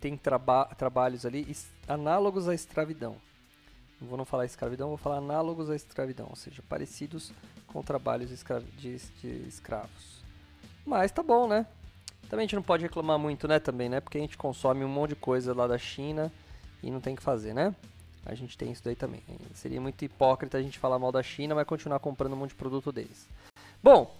tem 0.00 0.16
traba 0.16 0.64
trabalhos 0.76 1.26
ali 1.26 1.54
análogos 1.86 2.48
à 2.48 2.54
escravidão. 2.54 3.16
Vou 4.00 4.16
não 4.16 4.24
falar 4.24 4.44
escravidão, 4.44 4.88
vou 4.88 4.96
falar 4.96 5.16
análogos 5.16 5.68
à 5.68 5.74
escravidão, 5.74 6.26
ou 6.30 6.36
seja, 6.36 6.62
parecidos 6.68 7.32
com 7.66 7.82
trabalhos 7.82 8.30
de, 8.76 8.96
de 8.96 9.48
escravos. 9.48 10.22
Mas 10.86 11.10
tá 11.10 11.22
bom, 11.22 11.48
né? 11.48 11.66
Também 12.28 12.44
a 12.44 12.46
gente 12.46 12.54
não 12.54 12.62
pode 12.62 12.82
reclamar 12.82 13.18
muito, 13.18 13.48
né, 13.48 13.58
também, 13.58 13.88
né? 13.88 14.00
Porque 14.00 14.18
a 14.18 14.20
gente 14.20 14.36
consome 14.36 14.84
um 14.84 14.88
monte 14.88 15.10
de 15.10 15.16
coisa 15.16 15.54
lá 15.54 15.66
da 15.66 15.78
China 15.78 16.30
e 16.82 16.90
não 16.90 17.00
tem 17.00 17.16
que 17.16 17.22
fazer, 17.22 17.54
né? 17.54 17.74
A 18.24 18.34
gente 18.34 18.56
tem 18.56 18.70
isso 18.70 18.84
daí 18.84 18.94
também. 18.94 19.22
Seria 19.54 19.80
muito 19.80 20.04
hipócrita 20.04 20.58
a 20.58 20.62
gente 20.62 20.78
falar 20.78 20.98
mal 20.98 21.10
da 21.10 21.22
China, 21.22 21.54
mas 21.54 21.66
continuar 21.66 21.98
comprando 21.98 22.34
um 22.34 22.36
monte 22.36 22.50
de 22.50 22.56
produto 22.56 22.92
deles. 22.92 23.26
Bom, 23.82 24.14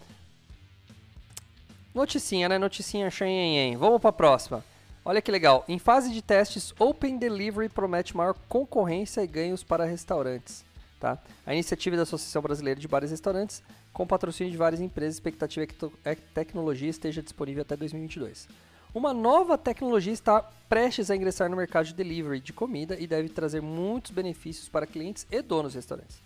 noticinha, 1.94 2.48
né? 2.48 2.58
Noticinha 2.58 3.10
Shen 3.10 3.76
Vamos 3.76 4.00
para 4.00 4.10
a 4.10 4.12
próxima. 4.12 4.64
Olha 5.08 5.22
que 5.22 5.30
legal. 5.30 5.64
Em 5.66 5.78
fase 5.78 6.12
de 6.12 6.20
testes, 6.20 6.74
Open 6.78 7.16
Delivery 7.16 7.70
promete 7.70 8.14
maior 8.14 8.34
concorrência 8.46 9.22
e 9.22 9.26
ganhos 9.26 9.64
para 9.64 9.86
restaurantes. 9.86 10.66
Tá? 11.00 11.16
A 11.46 11.54
iniciativa 11.54 11.96
da 11.96 12.02
Associação 12.02 12.42
Brasileira 12.42 12.78
de 12.78 12.86
Bares 12.86 13.08
e 13.08 13.14
Restaurantes, 13.14 13.62
com 13.90 14.06
patrocínio 14.06 14.52
de 14.52 14.58
várias 14.58 14.82
empresas, 14.82 15.14
expectativa 15.14 15.64
é 15.64 15.66
que 15.66 15.86
a 16.04 16.34
tecnologia 16.34 16.90
esteja 16.90 17.22
disponível 17.22 17.62
até 17.62 17.74
2022. 17.74 18.48
Uma 18.94 19.14
nova 19.14 19.56
tecnologia 19.56 20.12
está 20.12 20.42
prestes 20.68 21.10
a 21.10 21.16
ingressar 21.16 21.48
no 21.48 21.56
mercado 21.56 21.86
de 21.86 21.94
delivery 21.94 22.38
de 22.38 22.52
comida 22.52 22.94
e 23.00 23.06
deve 23.06 23.30
trazer 23.30 23.62
muitos 23.62 24.10
benefícios 24.10 24.68
para 24.68 24.86
clientes 24.86 25.26
e 25.30 25.40
donos 25.40 25.72
de 25.72 25.78
restaurantes. 25.78 26.20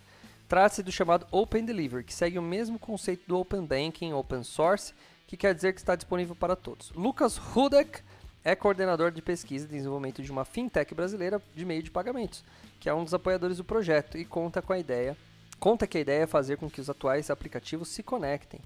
Trata-se 0.48 0.82
do 0.82 0.90
chamado 0.90 1.24
Open 1.30 1.64
Delivery, 1.64 2.02
que 2.02 2.12
segue 2.12 2.36
o 2.36 2.42
mesmo 2.42 2.80
conceito 2.80 3.28
do 3.28 3.38
Open 3.38 3.64
Banking, 3.64 4.12
Open 4.12 4.42
Source, 4.42 4.92
que 5.28 5.36
quer 5.36 5.54
dizer 5.54 5.72
que 5.72 5.78
está 5.78 5.94
disponível 5.94 6.34
para 6.34 6.56
todos. 6.56 6.90
Lucas 6.96 7.40
Hudek, 7.54 8.02
é 8.44 8.54
coordenador 8.54 9.10
de 9.10 9.22
pesquisa 9.22 9.66
e 9.66 9.68
desenvolvimento 9.68 10.22
de 10.22 10.30
uma 10.30 10.44
fintech 10.44 10.94
brasileira 10.94 11.40
de 11.54 11.64
meio 11.64 11.82
de 11.82 11.90
pagamentos, 11.90 12.44
que 12.80 12.88
é 12.88 12.94
um 12.94 13.04
dos 13.04 13.14
apoiadores 13.14 13.56
do 13.56 13.64
projeto 13.64 14.18
e 14.18 14.24
conta 14.24 14.60
com 14.60 14.72
a 14.72 14.78
ideia, 14.78 15.16
conta 15.60 15.86
que 15.86 15.98
a 15.98 16.00
ideia 16.00 16.24
é 16.24 16.26
fazer 16.26 16.56
com 16.56 16.68
que 16.68 16.80
os 16.80 16.90
atuais 16.90 17.30
aplicativos 17.30 17.88
se 17.88 18.02
conectem. 18.02 18.60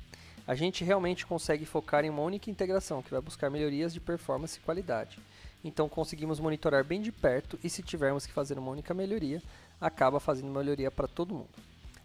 A 0.47 0.55
gente 0.55 0.85
realmente 0.85 1.27
consegue 1.27 1.67
focar 1.67 2.05
em 2.05 2.11
uma 2.11 2.23
única 2.23 2.51
integração 2.51 3.03
que 3.03 3.11
vai 3.11 3.21
buscar 3.21 3.51
melhorias 3.51 3.93
de 3.93 4.01
performance 4.01 4.59
e 4.59 4.63
qualidade. 4.63 5.19
Então 5.65 5.89
conseguimos 5.89 6.39
monitorar 6.39 6.85
bem 6.85 7.03
de 7.03 7.11
perto 7.11 7.59
e 7.63 7.69
se 7.69 7.83
tivermos 7.83 8.25
que 8.25 8.33
fazer 8.33 8.59
uma 8.59 8.71
única 8.71 8.95
melhoria, 8.95 9.43
acaba 9.81 10.21
fazendo 10.21 10.51
melhoria 10.51 10.91
para 10.91 11.09
todo 11.09 11.35
mundo. 11.35 11.49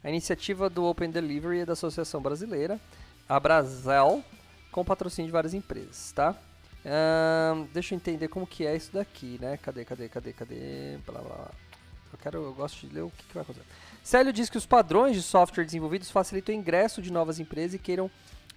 A 0.03 0.09
iniciativa 0.09 0.69
do 0.69 0.83
Open 0.83 1.11
Delivery 1.11 1.59
é 1.59 1.65
da 1.65 1.73
Associação 1.73 2.19
Brasileira, 2.21 2.79
a 3.29 3.39
Brasel, 3.39 4.23
com 4.71 4.83
patrocínio 4.83 5.27
de 5.27 5.31
várias 5.31 5.53
empresas, 5.53 6.11
tá? 6.11 6.35
Deixa 7.73 7.93
eu 7.93 7.97
entender 7.97 8.27
como 8.27 8.47
que 8.47 8.65
é 8.65 8.75
isso 8.75 8.91
daqui, 8.91 9.37
né? 9.39 9.57
Cadê, 9.57 9.85
cadê, 9.85 10.09
cadê, 10.09 10.33
cadê? 10.33 10.97
Blá, 11.05 11.21
blá, 11.21 11.35
blá. 11.35 11.51
Eu, 12.11 12.19
quero, 12.19 12.43
eu 12.43 12.53
gosto 12.53 12.87
de 12.87 12.93
ler 12.93 13.01
o 13.01 13.11
que, 13.11 13.23
que 13.23 13.33
vai 13.33 13.43
acontecer. 13.43 13.65
Célio 14.03 14.33
diz 14.33 14.49
que 14.49 14.57
os 14.57 14.65
padrões 14.65 15.15
de 15.15 15.21
software 15.21 15.63
desenvolvidos 15.63 16.09
facilitam 16.09 16.53
o 16.53 16.57
ingresso 16.57 17.01
de 17.01 17.11
novas 17.11 17.39
empresas 17.39 17.75
e 17.75 17.79
queiram 17.79 18.09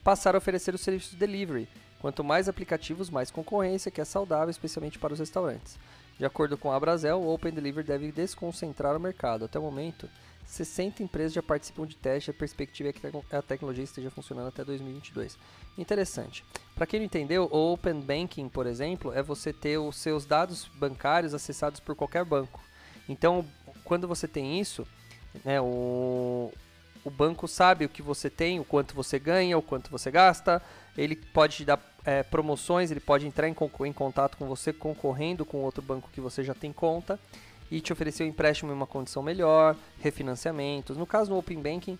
passar 0.03 0.35
a 0.35 0.39
oferecer 0.39 0.75
o 0.75 0.79
serviço 0.79 1.11
de 1.11 1.17
delivery. 1.17 1.69
Quanto 2.01 2.25
mais 2.25 2.49
aplicativos, 2.49 3.11
mais 3.11 3.31
concorrência, 3.31 3.91
que 3.91 4.01
é 4.01 4.05
saudável, 4.05 4.51
especialmente 4.51 4.99
para 4.99 5.13
os 5.13 5.19
restaurantes. 5.19 5.79
De 6.19 6.25
acordo 6.25 6.57
com 6.57 6.71
a 6.71 6.79
Brasel, 6.79 7.21
o 7.21 7.33
Open 7.33 7.53
Delivery 7.53 7.87
deve 7.87 8.13
desconcentrar 8.13 8.97
o 8.97 9.01
mercado. 9.01 9.47
Até 9.47 9.59
o 9.59 9.63
momento, 9.63 10.09
60 10.47 11.03
empresas 11.03 11.33
já 11.33 11.43
participam 11.43 11.87
de 11.87 11.97
teste. 11.97 12.31
A 12.31 12.35
perspectiva 12.35 12.91
é 12.91 12.93
que 12.93 13.01
a 13.33 13.43
tecnologia 13.43 13.85
esteja 13.85 14.11
funcionando 14.11 14.49
até 14.49 14.65
2022. 14.65 15.39
Interessante. 15.77 16.45
Para 16.75 16.87
quem 16.87 17.01
não 17.01 17.07
entendeu, 17.07 17.49
o 17.51 17.73
Open 17.73 18.01
Banking, 18.01 18.49
por 18.49 18.67
exemplo, 18.67 19.13
é 19.13 19.23
você 19.23 19.53
ter 19.53 19.79
os 19.79 19.97
seus 19.97 20.25
dados 20.25 20.71
bancários 20.75 21.35
acessados 21.35 21.81
por 21.81 21.95
qualquer 21.95 22.25
banco. 22.25 22.61
Então, 23.09 23.45
quando 23.85 24.09
você 24.09 24.27
tem 24.27 24.61
isso, 24.61 24.87
né, 25.45 25.61
o, 25.61 26.53
o 27.05 27.11
banco 27.11 27.47
sabe 27.47 27.85
o 27.85 27.89
que 27.89 28.03
você 28.03 28.31
tem, 28.31 28.61
o 28.61 28.65
quanto 28.65 28.95
você 28.95 29.19
ganha, 29.19 29.59
o 29.59 29.63
quanto 29.63 29.91
você 29.91 30.11
gasta. 30.11 30.63
Ele 30.97 31.17
pode 31.17 31.57
te 31.57 31.65
dar 31.65 31.81
é, 32.05 32.23
promoções, 32.23 32.91
ele 32.91 33.01
pode 33.01 33.27
entrar 33.27 33.49
em, 33.49 33.57
em 33.87 33.93
contato 33.93 34.37
com 34.37 34.47
você 34.47 34.73
concorrendo 34.73 35.45
com 35.45 35.59
outro 35.59 35.83
banco 35.83 36.11
que 36.13 36.21
você 36.21 36.45
já 36.45 36.55
tem 36.55 36.73
conta 36.73 37.19
e 37.75 37.81
te 37.81 37.93
oferecer 37.93 38.25
empréstimo 38.25 38.71
em 38.71 38.75
uma 38.75 38.87
condição 38.87 39.21
melhor, 39.21 39.77
refinanciamentos. 39.99 40.97
No 40.97 41.05
caso 41.05 41.31
do 41.31 41.37
Open 41.37 41.61
Banking, 41.61 41.99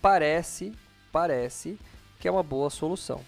parece, 0.00 0.72
parece 1.12 1.78
que 2.18 2.26
é 2.26 2.30
uma 2.30 2.42
boa 2.42 2.70
solução, 2.70 3.20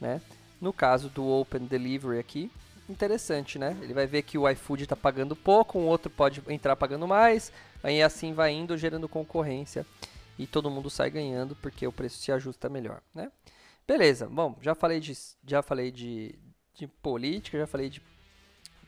né? 0.00 0.22
No 0.60 0.72
caso 0.72 1.08
do 1.08 1.26
Open 1.26 1.66
Delivery 1.66 2.20
aqui, 2.20 2.52
interessante, 2.88 3.58
né? 3.58 3.76
Ele 3.82 3.92
vai 3.92 4.06
ver 4.06 4.22
que 4.22 4.38
o 4.38 4.48
iFood 4.48 4.84
está 4.84 4.94
pagando 4.94 5.34
pouco, 5.34 5.76
um 5.76 5.88
outro 5.88 6.08
pode 6.08 6.40
entrar 6.46 6.76
pagando 6.76 7.08
mais, 7.08 7.50
aí 7.82 8.00
assim 8.00 8.32
vai 8.32 8.52
indo, 8.52 8.78
gerando 8.78 9.08
concorrência 9.08 9.84
e 10.38 10.46
todo 10.46 10.70
mundo 10.70 10.88
sai 10.88 11.10
ganhando 11.10 11.56
porque 11.56 11.84
o 11.84 11.90
preço 11.90 12.18
se 12.18 12.30
ajusta 12.30 12.68
melhor, 12.68 13.02
né? 13.12 13.32
Beleza, 13.88 14.28
bom, 14.28 14.56
já 14.62 14.72
falei 14.72 15.00
de, 15.00 15.12
já 15.44 15.62
falei 15.62 15.90
de, 15.90 16.38
de 16.76 16.86
política, 16.86 17.58
já 17.58 17.66
falei 17.66 17.90
de, 17.90 18.00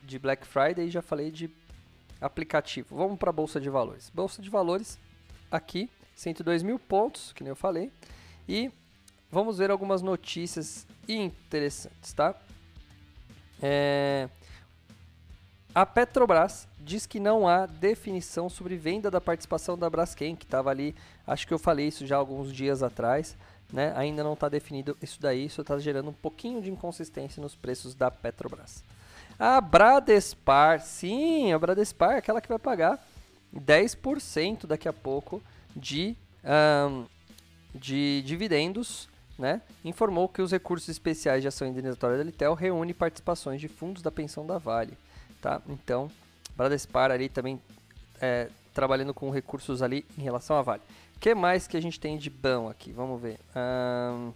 de 0.01 0.17
Black 0.17 0.47
Friday, 0.47 0.89
já 0.89 1.01
falei 1.01 1.29
de 1.29 1.51
aplicativo. 2.21 2.95
Vamos 2.95 3.17
para 3.17 3.29
a 3.29 3.33
Bolsa 3.33 3.59
de 3.59 3.69
Valores. 3.69 4.09
Bolsa 4.13 4.41
de 4.41 4.49
Valores, 4.49 4.97
aqui, 5.51 5.89
102 6.15 6.63
mil 6.63 6.79
pontos, 6.79 7.31
que 7.33 7.43
nem 7.43 7.49
eu 7.49 7.55
falei. 7.55 7.91
E 8.47 8.71
vamos 9.31 9.57
ver 9.57 9.71
algumas 9.71 10.01
notícias 10.01 10.87
interessantes, 11.07 12.13
tá? 12.13 12.35
É... 13.61 14.29
A 15.73 15.85
Petrobras 15.85 16.67
diz 16.79 17.05
que 17.05 17.19
não 17.19 17.47
há 17.47 17.65
definição 17.65 18.49
sobre 18.49 18.77
venda 18.77 19.11
da 19.11 19.21
participação 19.21 19.77
da 19.77 19.89
Braskem, 19.89 20.35
que 20.35 20.45
estava 20.45 20.71
ali, 20.71 20.95
acho 21.25 21.45
que 21.45 21.53
eu 21.53 21.59
falei 21.59 21.87
isso 21.87 22.05
já 22.05 22.15
alguns 22.15 22.51
dias 22.51 22.81
atrás, 22.81 23.37
né? 23.71 23.93
Ainda 23.95 24.23
não 24.23 24.33
está 24.33 24.49
definido 24.49 24.97
isso 25.01 25.21
daí, 25.21 25.45
isso 25.45 25.61
está 25.61 25.77
gerando 25.77 26.09
um 26.09 26.13
pouquinho 26.13 26.61
de 26.61 26.71
inconsistência 26.71 27.41
nos 27.41 27.55
preços 27.55 27.93
da 27.93 28.09
Petrobras. 28.09 28.83
A 29.39 29.61
Bradespar, 29.61 30.81
sim, 30.81 31.53
a 31.53 31.59
Bradespar 31.59 32.13
é 32.13 32.17
aquela 32.17 32.41
que 32.41 32.47
vai 32.49 32.57
pagar 32.57 32.99
10% 33.55 34.65
daqui 34.65 34.87
a 34.87 34.93
pouco 34.93 35.41
de, 35.75 36.15
um, 36.89 37.05
de 37.73 38.23
dividendos, 38.23 39.07
né? 39.37 39.61
Informou 39.85 40.27
que 40.27 40.41
os 40.41 40.51
recursos 40.51 40.89
especiais 40.89 41.43
de 41.43 41.47
ação 41.47 41.67
indenizatória 41.67 42.17
da 42.17 42.23
Litel 42.23 42.55
reúne 42.55 42.93
participações 42.93 43.61
de 43.61 43.67
fundos 43.67 44.01
da 44.01 44.11
pensão 44.11 44.45
da 44.45 44.57
Vale, 44.57 44.97
tá? 45.39 45.61
Então, 45.69 46.09
Bradespar 46.55 47.11
ali 47.11 47.29
também 47.29 47.61
é, 48.19 48.49
trabalhando 48.73 49.13
com 49.13 49.29
recursos 49.29 49.83
ali 49.83 50.03
em 50.17 50.21
relação 50.23 50.57
à 50.57 50.61
Vale. 50.63 50.81
O 51.15 51.19
que 51.19 51.33
mais 51.35 51.67
que 51.67 51.77
a 51.77 51.81
gente 51.81 51.99
tem 51.99 52.17
de 52.17 52.29
bom 52.29 52.69
aqui? 52.69 52.91
Vamos 52.91 53.21
ver. 53.21 53.39
Um, 53.55 54.33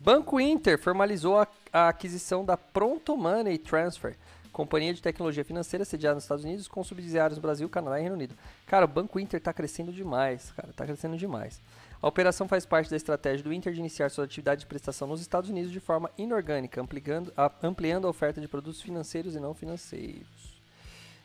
Banco 0.00 0.40
Inter 0.40 0.78
formalizou 0.78 1.38
a, 1.38 1.46
a 1.72 1.88
aquisição 1.88 2.44
da 2.44 2.56
Pronto 2.56 3.16
Money 3.16 3.58
Transfer, 3.58 4.16
companhia 4.52 4.92
de 4.92 5.00
tecnologia 5.00 5.44
financeira 5.44 5.84
sediada 5.84 6.16
nos 6.16 6.24
Estados 6.24 6.44
Unidos 6.44 6.68
com 6.68 6.84
subsidiários 6.84 7.38
no 7.38 7.42
Brasil, 7.42 7.68
Canadá 7.68 7.98
e 7.98 8.02
Reino 8.02 8.14
Unido. 8.14 8.34
Cara, 8.66 8.84
o 8.84 8.88
Banco 8.88 9.18
Inter 9.18 9.38
está 9.38 9.52
crescendo 9.52 9.92
demais, 9.92 10.52
cara, 10.52 10.70
está 10.70 10.84
crescendo 10.84 11.16
demais. 11.16 11.60
A 12.02 12.08
operação 12.08 12.46
faz 12.48 12.66
parte 12.66 12.90
da 12.90 12.96
estratégia 12.96 13.44
do 13.44 13.52
Inter 13.52 13.72
de 13.72 13.78
iniciar 13.78 14.10
sua 14.10 14.24
atividade 14.24 14.62
de 14.62 14.66
prestação 14.66 15.06
nos 15.08 15.20
Estados 15.20 15.48
Unidos 15.48 15.70
de 15.70 15.78
forma 15.80 16.10
inorgânica, 16.18 16.80
ampliando 16.80 17.32
a, 17.36 17.50
ampliando 17.62 18.06
a 18.06 18.10
oferta 18.10 18.40
de 18.40 18.48
produtos 18.48 18.82
financeiros 18.82 19.36
e 19.36 19.40
não 19.40 19.54
financeiros. 19.54 20.60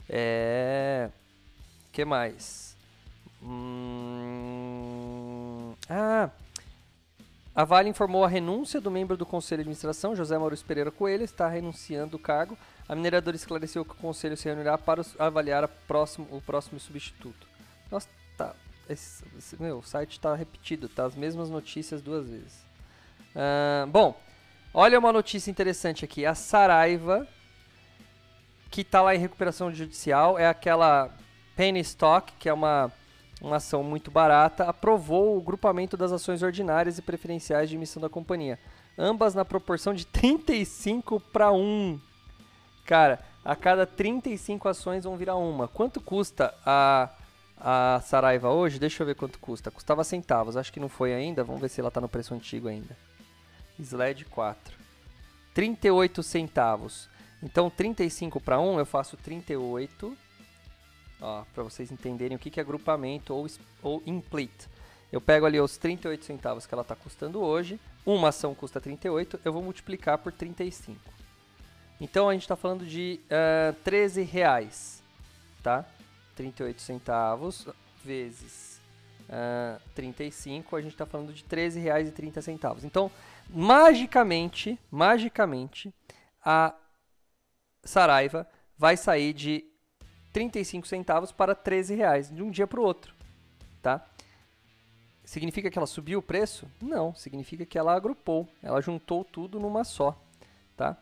É. 0.07 1.09
que 1.91 2.05
mais? 2.05 2.77
Hum... 3.43 4.77
Ah, 5.89 6.29
A 7.57 7.63
Vale 7.63 7.89
informou 7.89 8.23
a 8.23 8.27
renúncia 8.27 8.79
do 8.79 8.91
membro 8.91 9.17
do 9.17 9.25
Conselho 9.25 9.57
de 9.57 9.61
Administração, 9.63 10.15
José 10.15 10.37
Maurício 10.37 10.63
Pereira 10.63 10.91
Coelho, 10.91 11.23
está 11.23 11.47
renunciando 11.47 12.11
do 12.11 12.19
cargo. 12.19 12.55
A 12.87 12.93
mineradora 12.93 13.35
esclareceu 13.35 13.83
que 13.83 13.93
o 13.93 13.95
Conselho 13.95 14.37
se 14.37 14.45
reunirá 14.45 14.77
para 14.77 15.03
avaliar 15.17 15.67
próximo, 15.87 16.27
o 16.29 16.39
próximo 16.39 16.79
substituto. 16.79 17.47
Nossa, 17.89 18.07
tá. 18.37 18.53
Esse, 18.87 19.23
esse, 19.35 19.59
meu, 19.59 19.79
o 19.79 19.81
site 19.81 20.11
está 20.11 20.35
repetido, 20.35 20.87
tá? 20.87 21.05
As 21.05 21.15
mesmas 21.15 21.49
notícias 21.49 21.99
duas 21.99 22.29
vezes. 22.29 22.63
Uh, 23.35 23.87
bom, 23.87 24.15
olha 24.71 24.99
uma 24.99 25.11
notícia 25.11 25.49
interessante 25.49 26.05
aqui. 26.05 26.27
A 26.27 26.35
Saraiva, 26.35 27.27
que 28.69 28.81
está 28.81 29.01
lá 29.01 29.15
em 29.15 29.19
recuperação 29.19 29.73
judicial, 29.73 30.37
é 30.37 30.47
aquela 30.47 31.09
penny 31.55 31.79
stock, 31.79 32.31
que 32.37 32.49
é 32.49 32.53
uma 32.53 32.93
uma 33.41 33.57
ação 33.57 33.83
muito 33.83 34.09
barata, 34.09 34.63
aprovou 34.63 35.37
o 35.37 35.41
grupamento 35.41 35.95
das 35.95 36.11
ações 36.11 36.41
ordinárias 36.41 36.97
e 36.97 37.01
preferenciais 37.01 37.69
de 37.69 37.75
emissão 37.75 38.01
da 38.01 38.09
companhia. 38.09 38.59
Ambas 38.97 39.35
na 39.35 39.45
proporção 39.45 39.93
de 39.93 40.05
35 40.05 41.19
para 41.19 41.51
1. 41.51 41.99
Cara, 42.85 43.19
a 43.45 43.55
cada 43.55 43.85
35 43.85 44.67
ações 44.67 45.03
vão 45.03 45.15
virar 45.17 45.35
uma. 45.35 45.67
Quanto 45.67 46.01
custa 46.01 46.53
a, 46.65 47.09
a 47.59 48.01
Saraiva 48.03 48.49
hoje? 48.49 48.79
Deixa 48.79 49.03
eu 49.03 49.07
ver 49.07 49.15
quanto 49.15 49.39
custa. 49.39 49.69
Custava 49.69 50.03
centavos, 50.03 50.57
acho 50.57 50.73
que 50.73 50.79
não 50.79 50.89
foi 50.89 51.13
ainda. 51.13 51.43
Vamos 51.43 51.61
ver 51.61 51.69
se 51.69 51.79
ela 51.79 51.89
está 51.89 52.01
no 52.01 52.09
preço 52.09 52.33
antigo 52.33 52.67
ainda. 52.67 52.97
SLED 53.79 54.25
4. 54.25 54.75
38 55.53 56.23
centavos. 56.23 57.07
Então, 57.41 57.69
35 57.69 58.39
para 58.39 58.59
1, 58.59 58.79
eu 58.79 58.85
faço 58.85 59.15
38 59.15 60.17
para 61.53 61.63
vocês 61.63 61.91
entenderem 61.91 62.35
o 62.35 62.39
que, 62.39 62.49
que 62.49 62.59
é 62.59 62.63
agrupamento 62.63 63.33
ou, 63.33 63.47
ou 63.81 64.03
implit. 64.05 64.51
Eu 65.11 65.21
pego 65.21 65.45
ali 65.45 65.59
os 65.59 65.77
38 65.77 66.25
centavos 66.25 66.65
que 66.65 66.73
ela 66.73 66.81
está 66.81 66.95
custando 66.95 67.39
hoje, 67.39 67.79
uma 68.05 68.29
ação 68.29 68.53
custa 68.53 68.81
38, 68.81 69.39
eu 69.43 69.53
vou 69.53 69.63
multiplicar 69.63 70.17
por 70.17 70.31
35. 70.31 70.99
Então 71.99 72.29
a 72.29 72.33
gente 72.33 72.43
está 72.43 72.55
falando 72.55 72.85
de 72.85 73.19
uh, 73.25 73.73
13 73.83 74.21
reais, 74.23 75.01
tá? 75.63 75.85
38 76.35 76.81
centavos 76.81 77.67
vezes 78.03 78.79
uh, 79.27 79.81
35, 79.95 80.75
a 80.75 80.81
gente 80.81 80.91
está 80.91 81.05
falando 81.05 81.33
de 81.33 81.43
13 81.43 81.79
reais 81.79 82.07
e 82.07 82.11
30 82.11 82.41
centavos. 82.41 82.83
Então, 82.83 83.11
magicamente, 83.49 84.79
magicamente, 84.91 85.93
a 86.43 86.75
Saraiva 87.83 88.47
vai 88.77 88.95
sair 88.95 89.33
de 89.33 89.65
35 90.37 90.87
centavos 90.87 91.31
para 91.31 91.55
13 91.55 91.95
reais 91.95 92.29
de 92.29 92.43
um 92.43 92.51
dia 92.51 92.67
para 92.67 92.79
o 92.79 92.83
outro, 92.83 93.11
tá? 93.81 94.05
Significa 95.25 95.71
que 95.71 95.79
ela 95.79 95.87
subiu 95.87 96.19
o 96.19 96.21
preço? 96.21 96.67
Não, 96.79 97.15
significa 97.15 97.65
que 97.65 97.75
ela 97.75 97.95
agrupou, 97.95 98.47
ela 98.61 98.79
juntou 98.79 99.25
tudo 99.25 99.59
numa 99.59 99.83
só, 99.83 100.15
tá? 100.75 100.95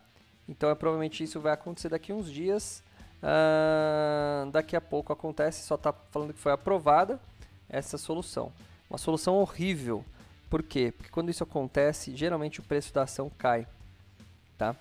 Então, 0.48 0.70
é, 0.70 0.74
provavelmente 0.74 1.22
isso 1.22 1.38
vai 1.38 1.52
acontecer 1.52 1.90
daqui 1.90 2.14
uns 2.14 2.32
dias. 2.32 2.82
Uh, 3.18 4.50
daqui 4.52 4.74
a 4.74 4.80
pouco 4.80 5.12
acontece, 5.12 5.66
só 5.66 5.74
está 5.74 5.92
falando 5.92 6.32
que 6.32 6.40
foi 6.40 6.52
aprovada 6.52 7.20
essa 7.68 7.98
solução. 7.98 8.50
Uma 8.88 8.96
solução 8.98 9.34
horrível. 9.34 10.02
Por 10.48 10.62
quê? 10.62 10.94
Porque 10.96 11.10
quando 11.10 11.28
isso 11.28 11.44
acontece, 11.44 12.16
geralmente 12.16 12.60
o 12.60 12.62
preço 12.62 12.94
da 12.94 13.02
ação 13.02 13.30
cai, 13.36 13.66
tá? 14.56 14.74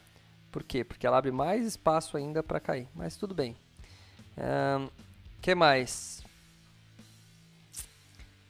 Por 0.49 0.63
quê? 0.63 0.85
Porque 0.85 1.05
ela 1.05 1.17
abre 1.17 1.31
mais 1.31 1.65
espaço 1.65 2.15
ainda 2.15 2.41
para 2.41 2.61
cair. 2.61 2.87
Mas 2.95 3.17
tudo 3.17 3.35
bem. 3.35 3.57
Um, 4.37 4.89
que 5.41 5.55
mais? 5.55 6.23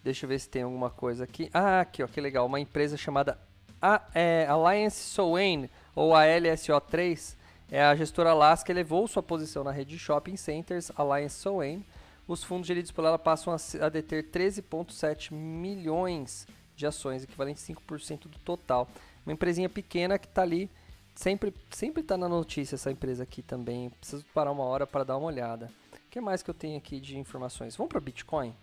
Deixa 0.04 0.26
eu 0.26 0.30
ver 0.30 0.40
se 0.40 0.50
tem 0.50 0.64
alguma 0.64 0.90
coisa 0.90 1.24
aqui. 1.24 1.50
Ah, 1.54 1.82
aqui, 1.82 2.04
ó, 2.04 2.08
que 2.08 2.22
legal. 2.22 2.46
Uma 2.46 2.60
empresa 2.60 2.96
chamada 2.96 3.40
a, 3.82 4.02
é, 4.14 4.46
Alliance 4.48 4.98
Soane, 4.98 5.70
ou 5.96 6.16
a 6.16 6.24
LSO3, 6.24 7.36
é 7.72 7.84
a 7.84 7.96
gestora 7.96 8.32
Alaska 8.32 8.72
elevou 8.72 9.08
sua 9.08 9.24
posição 9.24 9.64
na 9.64 9.72
rede 9.72 9.92
de 9.92 10.00
shopping 10.00 10.38
centers 10.38 10.92
Alliance 10.96 11.36
Soane. 11.36 11.86
Os 12.28 12.44
fundos 12.44 12.68
geridos 12.68 12.92
por 12.92 13.06
ela 13.06 13.20
passam 13.20 13.54
a, 13.54 13.86
a 13.86 13.90
deter 13.90 14.26
13,7 14.32 15.32
milhões 15.32 16.48
de 16.76 16.86
ações, 16.86 17.24
equivalente 17.24 17.62
a 17.62 17.76
5% 17.76 18.28
do 18.28 18.40
total. 18.40 18.88
Uma 19.26 19.34
empresinha 19.34 19.70
pequena 19.70 20.20
que 20.20 20.28
está 20.28 20.42
ali 20.42 20.70
Sempre, 21.16 21.54
sempre 21.70 22.04
tá 22.04 22.18
na 22.18 22.28
notícia 22.28 22.76
essa 22.76 22.92
empresa 22.92 23.24
aqui 23.24 23.42
também. 23.42 23.90
Preciso 23.90 24.26
parar 24.34 24.52
uma 24.52 24.66
hora 24.66 24.86
para 24.86 25.06
dar 25.06 25.18
uma 25.18 25.28
olhada. 25.28 25.72
O 25.94 26.10
que 26.12 26.20
mais 26.20 26.44
que 26.44 26.50
eu 26.50 26.54
tenho 26.54 26.78
aqui 26.78 27.00
de 27.00 27.18
informações? 27.18 27.76
Vamos 27.76 27.90
para 27.90 28.02
Bitcoin? 28.02 28.54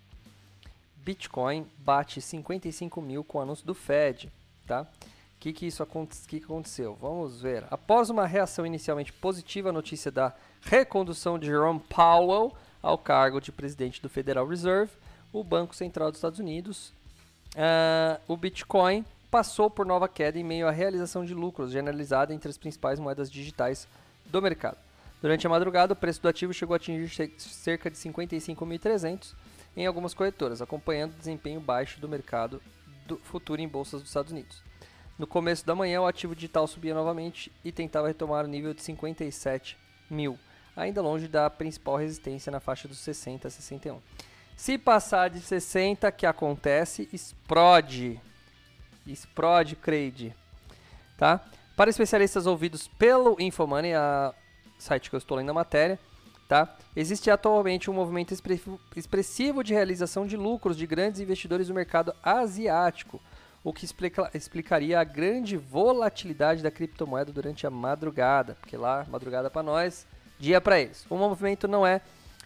Bitcoin 0.96 1.66
bate 1.78 2.20
55 2.20 3.00
mil 3.00 3.24
com 3.24 3.38
o 3.38 3.40
anúncio 3.40 3.66
do 3.66 3.74
Fed, 3.74 4.30
tá? 4.66 4.82
O 4.82 5.40
que, 5.40 5.52
que 5.52 5.66
isso 5.66 5.84
que, 6.28 6.38
que 6.38 6.44
aconteceu? 6.44 6.94
Vamos 6.94 7.40
ver. 7.40 7.64
Após 7.70 8.10
uma 8.10 8.26
reação 8.26 8.64
inicialmente 8.64 9.12
positiva 9.12 9.70
à 9.70 9.72
notícia 9.72 10.10
da 10.10 10.32
recondução 10.60 11.38
de 11.38 11.46
Jerome 11.46 11.80
Powell 11.80 12.52
ao 12.80 12.96
cargo 12.96 13.40
de 13.40 13.50
presidente 13.50 14.00
do 14.00 14.08
Federal 14.08 14.46
Reserve, 14.46 14.92
o 15.32 15.42
Banco 15.42 15.74
Central 15.74 16.10
dos 16.10 16.18
Estados 16.18 16.38
Unidos, 16.38 16.92
uh, 17.56 18.20
o 18.28 18.36
Bitcoin 18.36 19.04
passou 19.32 19.70
por 19.70 19.86
nova 19.86 20.06
queda 20.06 20.38
em 20.38 20.44
meio 20.44 20.68
à 20.68 20.70
realização 20.70 21.24
de 21.24 21.32
lucros 21.32 21.72
generalizada 21.72 22.34
entre 22.34 22.50
as 22.50 22.58
principais 22.58 23.00
moedas 23.00 23.30
digitais 23.30 23.88
do 24.26 24.42
mercado. 24.42 24.76
Durante 25.22 25.46
a 25.46 25.50
madrugada, 25.50 25.94
o 25.94 25.96
preço 25.96 26.20
do 26.20 26.28
ativo 26.28 26.52
chegou 26.52 26.74
a 26.74 26.76
atingir 26.76 27.08
cerca 27.38 27.90
de 27.90 27.96
55.300 27.96 29.32
em 29.74 29.86
algumas 29.86 30.12
corretoras, 30.12 30.60
acompanhando 30.60 31.14
o 31.14 31.16
desempenho 31.16 31.62
baixo 31.62 31.98
do 31.98 32.06
mercado 32.06 32.60
do 33.06 33.16
futuro 33.16 33.62
em 33.62 33.66
bolsas 33.66 34.02
dos 34.02 34.10
Estados 34.10 34.32
Unidos. 34.32 34.62
No 35.18 35.26
começo 35.26 35.64
da 35.64 35.74
manhã, 35.74 36.02
o 36.02 36.06
ativo 36.06 36.34
digital 36.34 36.66
subia 36.66 36.92
novamente 36.92 37.50
e 37.64 37.72
tentava 37.72 38.08
retomar 38.08 38.44
o 38.44 38.48
nível 38.48 38.74
de 38.74 38.82
57 38.82 39.78
mil, 40.10 40.38
ainda 40.76 41.00
longe 41.00 41.26
da 41.26 41.48
principal 41.48 41.96
resistência 41.96 42.52
na 42.52 42.60
faixa 42.60 42.86
dos 42.86 42.98
60 42.98 43.48
a 43.48 43.50
61. 43.50 43.98
Se 44.54 44.76
passar 44.76 45.30
de 45.30 45.40
60, 45.40 46.12
que 46.12 46.26
acontece, 46.26 47.08
explode 47.14 48.20
Sprod 49.06 49.76
Crade, 49.76 50.34
tá? 51.16 51.44
Para 51.76 51.90
especialistas 51.90 52.46
ouvidos 52.46 52.86
pelo 52.86 53.40
Infomoney, 53.40 53.94
a 53.94 54.34
site 54.78 55.08
que 55.08 55.16
eu 55.16 55.18
estou 55.18 55.36
lendo 55.36 55.50
a 55.50 55.54
matéria, 55.54 55.98
tá? 56.48 56.76
Existe 56.94 57.30
atualmente 57.30 57.90
um 57.90 57.94
movimento 57.94 58.34
expressivo 58.94 59.64
de 59.64 59.72
realização 59.72 60.26
de 60.26 60.36
lucros 60.36 60.76
de 60.76 60.86
grandes 60.86 61.20
investidores 61.20 61.68
do 61.68 61.74
mercado 61.74 62.14
asiático, 62.22 63.20
o 63.64 63.72
que 63.72 63.84
explica, 63.84 64.30
explicaria 64.34 65.00
a 65.00 65.04
grande 65.04 65.56
volatilidade 65.56 66.62
da 66.62 66.70
criptomoeda 66.70 67.32
durante 67.32 67.66
a 67.66 67.70
madrugada, 67.70 68.56
porque 68.60 68.76
lá, 68.76 69.06
madrugada 69.08 69.48
para 69.48 69.62
nós, 69.62 70.06
dia 70.38 70.60
para 70.60 70.80
eles. 70.80 71.06
O 71.08 71.16
movimento 71.16 71.68
não 71.68 71.86
é 71.86 72.00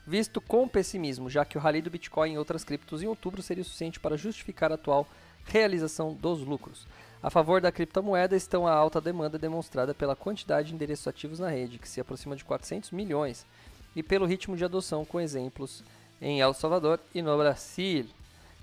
visto 0.07 0.41
com 0.41 0.69
pessimismo, 0.69 1.29
já 1.29 1.45
que 1.45 1.59
o 1.59 1.61
rally 1.61 1.83
do 1.83 1.91
Bitcoin 1.91 2.35
e 2.35 2.39
outras 2.39 2.63
criptos 2.63 3.03
em 3.03 3.07
outubro 3.07 3.43
seria 3.43 3.65
suficiente 3.65 3.99
para 3.99 4.17
justificar 4.17 4.71
a 4.71 4.77
atual 4.77 5.07
realização 5.47 6.13
dos 6.13 6.41
lucros. 6.41 6.87
A 7.23 7.31
favor 7.31 7.61
da 7.61 7.73
criptomoeda 7.73 8.37
estão 8.37 8.67
a 8.67 8.73
alta 8.73 9.01
demanda 9.01 9.39
demonstrada 9.39 9.95
pela 9.95 10.15
quantidade 10.15 10.69
de 10.69 10.75
endereços 10.75 11.09
ativos 11.09 11.39
na 11.39 11.49
rede, 11.49 11.79
que 11.79 11.89
se 11.89 12.01
aproxima 12.01 12.37
de 12.37 12.45
400 12.45 12.91
milhões, 12.91 13.47
e 13.95 14.03
pelo 14.03 14.27
ritmo 14.27 14.57
de 14.57 14.65
adoção, 14.65 15.05
com 15.05 15.21
exemplos 15.21 15.83
em 16.21 16.41
El 16.41 16.53
Salvador 16.53 17.01
e 17.15 17.23
no 17.23 17.37
Brasil. 17.37 18.07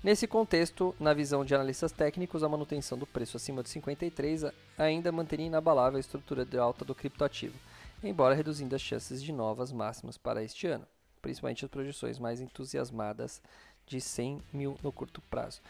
Nesse 0.02 0.26
contexto, 0.26 0.94
na 1.00 1.14
visão 1.14 1.44
de 1.44 1.54
analistas 1.54 1.90
técnicos, 1.90 2.44
a 2.44 2.48
manutenção 2.48 2.96
do 2.96 3.06
preço 3.06 3.36
acima 3.36 3.62
de 3.62 3.70
53 3.70 4.44
ainda 4.76 5.10
manteria 5.10 5.46
inabalável 5.46 5.96
a 5.96 6.00
estrutura 6.00 6.44
de 6.44 6.58
alta 6.58 6.84
do 6.84 6.94
criptoativo, 6.94 7.58
embora 8.02 8.34
reduzindo 8.34 8.76
as 8.76 8.82
chances 8.82 9.22
de 9.22 9.32
novas 9.32 9.72
máximas 9.72 10.18
para 10.18 10.42
este 10.42 10.66
ano, 10.66 10.86
principalmente 11.22 11.64
as 11.64 11.70
projeções 11.70 12.18
mais 12.18 12.40
entusiasmadas 12.40 13.40
de 13.86 14.00
100 14.00 14.42
mil 14.52 14.76
no 14.82 14.92
curto 14.92 15.22
prazo. 15.22 15.60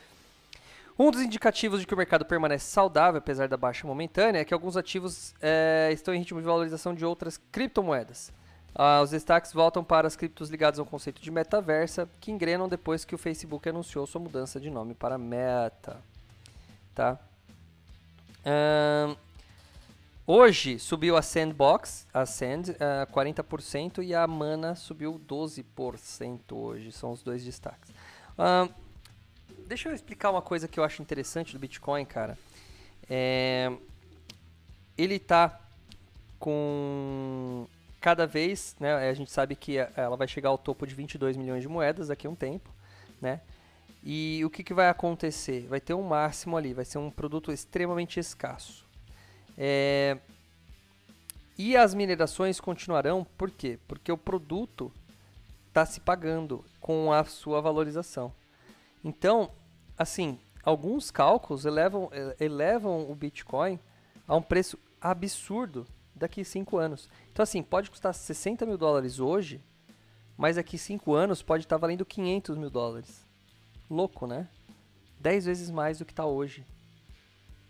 Um 0.99 1.11
dos 1.11 1.21
indicativos 1.21 1.81
de 1.81 1.87
que 1.87 1.95
o 1.95 1.97
mercado 1.97 2.25
permanece 2.25 2.67
saudável, 2.67 3.19
apesar 3.19 3.49
da 3.49 3.57
baixa 3.57 3.87
momentânea, 3.87 4.41
é 4.41 4.45
que 4.45 4.55
alguns 4.55 4.77
ativos 4.77 5.35
é, 5.43 5.91
estão 5.93 6.15
em 6.15 6.19
ritmo 6.19 6.41
de 6.41 6.47
valorização 6.47 6.95
de 6.95 7.05
outras 7.05 7.41
criptomoedas. 7.51 8.33
Ah, 8.77 9.01
os 9.03 9.11
destaques 9.11 9.53
voltam 9.53 9.85
para 9.85 10.07
as 10.07 10.17
criptos 10.17 10.51
ligadas 10.51 10.79
ao 10.79 10.87
conceito 10.87 11.21
de 11.21 11.31
metaversa, 11.31 12.09
que 12.21 12.31
engrenam 12.31 12.69
depois 12.69 13.05
que 13.05 13.15
o 13.15 13.19
Facebook 13.19 13.69
anunciou 13.69 14.07
sua 14.07 14.21
mudança 14.21 14.61
de 14.61 14.71
nome 14.71 14.95
para 14.95 15.19
Meta. 15.19 16.01
Tá? 16.95 17.19
Um, 18.45 19.17
hoje 20.27 20.79
subiu 20.79 21.17
a 21.17 21.23
Sandbox, 21.23 22.07
a 22.13 22.27
Sand, 22.27 22.71
uh, 22.73 23.13
40%, 23.13 24.03
e 24.03 24.15
a 24.15 24.27
Mana 24.27 24.75
subiu 24.75 25.21
12% 25.29 26.53
hoje. 26.53 26.91
São 26.91 27.13
os 27.13 27.23
dois 27.23 27.45
destaques. 27.45 27.93
Um, 28.37 28.84
deixa 29.67 29.89
eu 29.89 29.95
explicar 29.95 30.31
uma 30.31 30.43
coisa 30.43 30.69
que 30.69 30.79
eu 30.79 30.85
acho 30.85 31.03
interessante 31.03 31.53
do 31.53 31.59
Bitcoin, 31.59 32.05
cara. 32.05 32.39
É, 33.09 33.73
ele 34.97 35.19
tá 35.19 35.61
com 36.39 37.67
cada 38.01 38.27
vez, 38.27 38.77
né, 38.79 39.09
a 39.09 39.15
gente 39.15 39.31
sabe 39.31 39.57
que 39.57 39.79
ela 39.79 40.15
vai 40.17 40.29
chegar 40.29 40.51
ao 40.51 40.59
topo 40.59 40.87
de 40.87 40.95
22 40.95 41.39
milhões 41.39 41.63
de 41.63 41.69
moedas 41.69 42.09
daqui 42.09 42.27
a 42.27 42.31
um 42.31 42.35
tempo, 42.35 42.69
né? 43.21 43.41
E 44.05 44.45
o 44.45 44.51
que, 44.51 44.63
que 44.63 44.75
vai 44.75 44.91
acontecer? 44.91 45.67
Vai 45.67 45.81
ter 45.81 45.95
um 45.95 46.03
máximo 46.03 46.59
ali, 46.59 46.75
vai 46.75 46.85
ser 46.85 46.99
um 46.99 47.11
produto 47.11 47.51
extremamente 47.51 48.21
escasso. 48.21 48.85
É... 49.57 50.19
E 51.57 51.75
as 51.75 51.95
minerações 51.95 52.61
continuarão, 52.61 53.27
por 53.39 53.51
quê? 53.51 53.79
Porque 53.89 54.13
o 54.13 54.19
produto 54.19 54.93
está 55.69 55.87
se 55.87 56.01
pagando 56.01 56.63
com 56.81 57.11
a 57.11 57.25
sua 57.25 57.63
valorização. 57.63 58.31
Então, 59.05 59.51
assim, 59.99 60.39
alguns 60.65 61.11
cálculos 61.11 61.67
elevam, 61.67 62.11
elevam 62.41 63.11
o 63.11 63.15
Bitcoin 63.15 63.79
a 64.27 64.35
um 64.35 64.43
preço 64.43 64.79
absurdo 65.01 65.87
daqui 66.15 66.41
a 66.41 66.45
5 66.45 66.79
anos. 66.79 67.11
Então, 67.31 67.43
assim, 67.43 67.63
pode 67.63 67.91
custar 67.91 68.15
60 68.15 68.65
mil 68.65 68.79
dólares 68.79 69.21
hoje, 69.21 69.61
mas 70.37 70.57
daqui 70.57 70.77
a 70.77 70.79
5 70.79 71.13
anos 71.13 71.43
pode 71.43 71.65
estar 71.65 71.77
valendo 71.77 72.07
500 72.07 72.57
mil 72.57 72.71
dólares. 72.71 73.27
Louco, 73.91 74.27
né? 74.27 74.49
10 75.21 75.45
vezes 75.45 75.71
mais 75.71 75.99
do 75.99 76.05
que 76.05 76.13
está 76.13 76.25
hoje. 76.25 76.67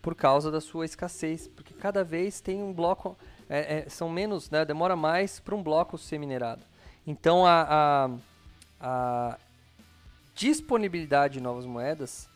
Por 0.01 0.15
causa 0.15 0.51
da 0.51 0.61
sua 0.61 0.85
escassez. 0.85 1.49
Porque 1.49 1.75
cada 1.75 2.05
vez 2.05 2.41
tem 2.41 2.63
um 2.63 2.73
bloco. 2.73 3.17
É, 3.49 3.79
é, 3.79 3.89
são 3.89 4.09
menos, 4.09 4.51
né? 4.51 4.65
Demora 4.65 4.95
mais 4.95 5.41
para 5.41 5.55
um 5.55 5.63
bloco 5.63 5.99
ser 5.99 6.19
minerado. 6.19 6.65
Então 7.07 7.45
a, 7.45 7.67
a, 7.69 8.11
a 8.81 9.39
disponibilidade 10.35 11.35
de 11.35 11.41
novas 11.41 11.65
moedas 11.65 12.29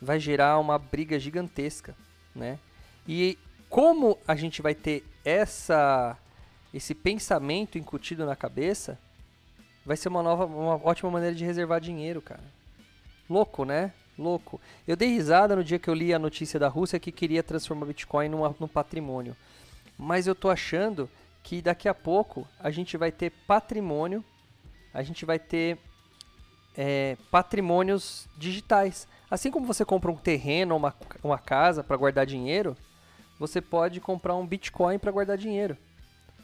vai 0.00 0.20
gerar 0.20 0.58
uma 0.58 0.78
briga 0.78 1.18
gigantesca, 1.18 1.94
né? 2.34 2.58
E 3.06 3.38
como 3.68 4.18
a 4.26 4.34
gente 4.34 4.62
vai 4.62 4.74
ter 4.74 5.04
essa 5.24 6.16
esse 6.72 6.92
pensamento 6.92 7.78
incutido 7.78 8.26
na 8.26 8.34
cabeça, 8.34 8.98
vai 9.86 9.96
ser 9.96 10.08
uma 10.08 10.24
nova, 10.24 10.44
uma 10.44 10.74
ótima 10.84 11.08
maneira 11.08 11.34
de 11.34 11.44
reservar 11.44 11.80
dinheiro, 11.80 12.20
cara. 12.20 12.42
Louco, 13.30 13.64
né? 13.64 13.92
Louco. 14.18 14.60
Eu 14.86 14.96
dei 14.96 15.08
risada 15.08 15.54
no 15.54 15.62
dia 15.62 15.78
que 15.78 15.88
eu 15.88 15.94
li 15.94 16.12
a 16.12 16.18
notícia 16.18 16.58
da 16.58 16.66
Rússia 16.66 16.98
que 16.98 17.12
queria 17.12 17.44
transformar 17.44 17.86
Bitcoin 17.86 18.28
numa, 18.28 18.54
num 18.58 18.66
patrimônio. 18.66 19.36
Mas 19.96 20.26
eu 20.26 20.34
tô 20.34 20.50
achando 20.50 21.08
que 21.44 21.62
daqui 21.62 21.88
a 21.88 21.94
pouco 21.94 22.46
a 22.58 22.70
gente 22.72 22.96
vai 22.96 23.12
ter 23.12 23.30
patrimônio, 23.46 24.24
a 24.92 25.02
gente 25.02 25.24
vai 25.24 25.38
ter 25.38 25.78
é, 26.76 27.16
patrimônios 27.30 28.28
digitais. 28.36 29.06
Assim 29.30 29.50
como 29.50 29.66
você 29.66 29.84
compra 29.84 30.10
um 30.10 30.16
terreno 30.16 30.76
uma, 30.76 30.94
uma 31.22 31.38
casa 31.38 31.82
para 31.82 31.96
guardar 31.96 32.26
dinheiro, 32.26 32.76
você 33.38 33.60
pode 33.60 34.00
comprar 34.00 34.34
um 34.36 34.46
Bitcoin 34.46 34.98
para 34.98 35.10
guardar 35.10 35.36
dinheiro, 35.36 35.76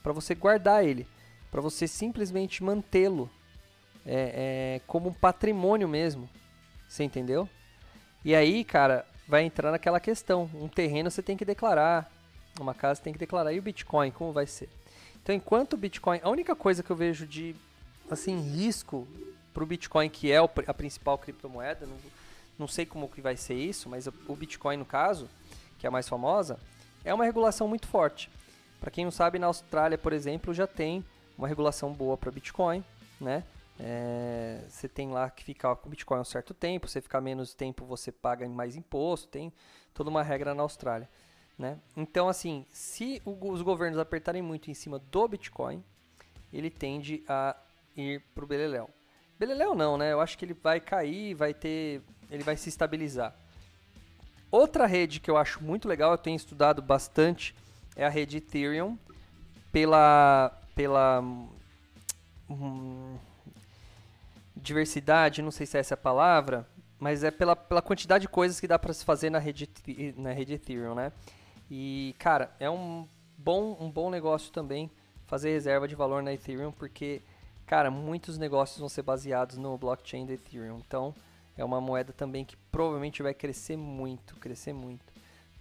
para 0.03 0.13
você 0.13 0.35
guardar 0.35 0.85
ele, 0.85 1.07
para 1.51 1.61
você 1.61 1.87
simplesmente 1.87 2.63
mantê-lo 2.63 3.31
é, 4.07 4.77
é, 4.77 4.81
como 4.87 5.09
um 5.09 5.13
patrimônio 5.13 5.89
mesmo. 5.89 6.29
Você 6.89 7.05
entendeu? 7.05 7.49
E 8.25 8.35
aí, 8.35 8.65
cara, 8.65 9.07
vai 9.29 9.45
entrar 9.45 9.71
naquela 9.71 10.01
questão. 10.01 10.51
Um 10.55 10.69
terreno 10.69 11.11
você 11.11 11.23
tem 11.23 11.37
que 11.37 11.45
declarar, 11.45 12.11
uma 12.59 12.75
casa 12.75 12.97
você 12.97 13.03
tem 13.05 13.13
que 13.13 13.19
declarar. 13.19 13.53
E 13.53 13.59
o 13.59 13.63
Bitcoin, 13.63 14.11
como 14.11 14.33
vai 14.33 14.47
ser? 14.47 14.69
Então, 15.23 15.35
enquanto 15.35 15.75
o 15.75 15.77
Bitcoin, 15.77 16.19
a 16.23 16.29
única 16.29 16.57
coisa 16.57 16.83
que 16.83 16.91
eu 16.91 16.97
vejo 16.97 17.27
de 17.27 17.55
assim 18.11 18.41
risco 18.41 19.07
para 19.53 19.63
o 19.63 19.67
Bitcoin, 19.67 20.09
que 20.09 20.31
é 20.31 20.39
a 20.39 20.75
principal 20.75 21.19
criptomoeda, 21.19 21.87
não, 21.87 21.97
não 22.59 22.69
sei 22.69 22.87
como 22.87 23.09
que 23.09 23.21
vai 23.21 23.37
ser 23.37 23.55
isso, 23.55 23.89
mas 23.89 24.07
o 24.07 24.37
Bitcoin 24.37 24.77
no 24.77 24.85
caso, 24.85 25.29
que 25.79 25.87
é 25.87 25.89
a 25.89 25.91
mais 25.91 26.09
famosa, 26.09 26.59
é 27.05 27.13
uma 27.13 27.25
regulação 27.25 27.67
muito 27.67 27.87
forte. 27.87 28.31
Para 28.81 28.91
quem 28.91 29.05
não 29.05 29.13
sabe, 29.13 29.39
na 29.39 29.47
Austrália, 29.47 29.99
por 29.99 30.13
exemplo, 30.13 30.55
já 30.55 30.67
tem 30.67 31.05
uma 31.37 31.49
regulação 31.49 31.93
boa 31.93 32.17
para 32.17 32.31
Bitcoin, 32.31 32.85
né? 33.21 33.45
É, 33.79 34.63
você 34.69 34.87
tem 34.87 35.11
lá 35.11 35.31
que 35.31 35.43
ficar 35.43 35.75
com 35.77 35.89
Bitcoin 35.89 36.21
um 36.21 36.25
certo 36.25 36.53
tempo, 36.53 36.87
você 36.87 37.01
ficar 37.01 37.21
menos 37.23 37.55
tempo 37.55 37.87
você 37.87 38.13
paga 38.13 38.47
mais 38.47 38.77
imposto, 38.77 39.29
tem 39.29 39.51
toda 39.95 40.11
uma 40.11 40.23
regra 40.23 40.55
na 40.55 40.63
Austrália. 40.63 41.09
Né? 41.59 41.79
Então, 41.97 42.29
assim, 42.29 42.67
se 42.71 43.23
os 43.25 43.63
governos 43.63 43.99
apertarem 43.99 44.43
muito 44.43 44.71
em 44.71 44.75
cima 44.75 44.99
do 44.99 45.29
Bitcoin, 45.29 45.83
ele 46.53 46.71
tende 46.71 47.23
a 47.29 47.57
ir 47.97 48.23
para 48.35 48.45
o 48.45 48.47
Beleléu. 48.47 48.89
Beleléu 49.41 49.75
não, 49.75 49.97
né? 49.97 50.13
Eu 50.13 50.21
acho 50.21 50.37
que 50.37 50.45
ele 50.45 50.53
vai 50.53 50.79
cair, 50.79 51.33
vai 51.33 51.55
ter, 51.55 52.03
ele 52.31 52.45
vai 52.45 52.59
se 52.59 52.69
estabilizar. 52.69 53.35
Outra 54.51 54.85
rede 54.85 55.19
que 55.19 55.31
eu 55.31 55.39
acho 55.39 55.65
muito 55.65 55.89
legal, 55.89 56.13
eu 56.13 56.19
tenho 56.19 56.37
estudado 56.37 56.83
bastante, 56.83 57.55
é 57.97 58.05
a 58.05 58.11
rede 58.11 58.37
Ethereum 58.37 58.99
pela 59.73 60.55
pela 60.75 61.23
hum, 62.51 63.17
diversidade, 64.55 65.41
não 65.41 65.51
sei 65.51 65.65
se 65.65 65.79
é 65.79 65.81
essa 65.81 65.95
a 65.95 65.97
palavra, 65.97 66.69
mas 66.99 67.25
é 67.25 67.31
pela, 67.31 67.57
pela 67.57 67.81
quantidade 67.81 68.23
de 68.23 68.29
coisas 68.29 68.61
que 68.61 68.69
dá 68.69 68.79
para 68.79 68.93
se 68.93 69.07
fazer 69.07 69.31
na 69.31 69.39
rede 69.39 69.67
na 70.19 70.33
rede 70.33 70.53
Ethereum, 70.53 70.95
né? 70.95 71.13
E, 71.71 72.15
cara, 72.19 72.55
é 72.61 72.69
um 72.69 73.09
bom, 73.39 73.75
um 73.81 73.91
bom 73.91 74.11
negócio 74.11 74.53
também 74.53 74.91
fazer 75.25 75.51
reserva 75.51 75.89
de 75.89 75.95
valor 75.95 76.23
na 76.23 76.31
Ethereum, 76.31 76.73
porque, 76.73 77.23
cara, 77.71 77.89
muitos 77.89 78.37
negócios 78.37 78.81
vão 78.81 78.89
ser 78.89 79.03
baseados 79.03 79.57
no 79.57 79.79
blockchain 79.79 80.27
da 80.27 80.33
Ethereum. 80.33 80.81
Então, 80.85 81.15
é 81.57 81.65
uma 81.65 81.81
moeda 81.81 82.13
também 82.13 82.45
que 82.45 82.57
provavelmente 82.57 83.23
vai 83.23 83.33
crescer 83.33 83.77
muito, 83.77 84.35
crescer 84.41 84.73
muito. 84.73 85.05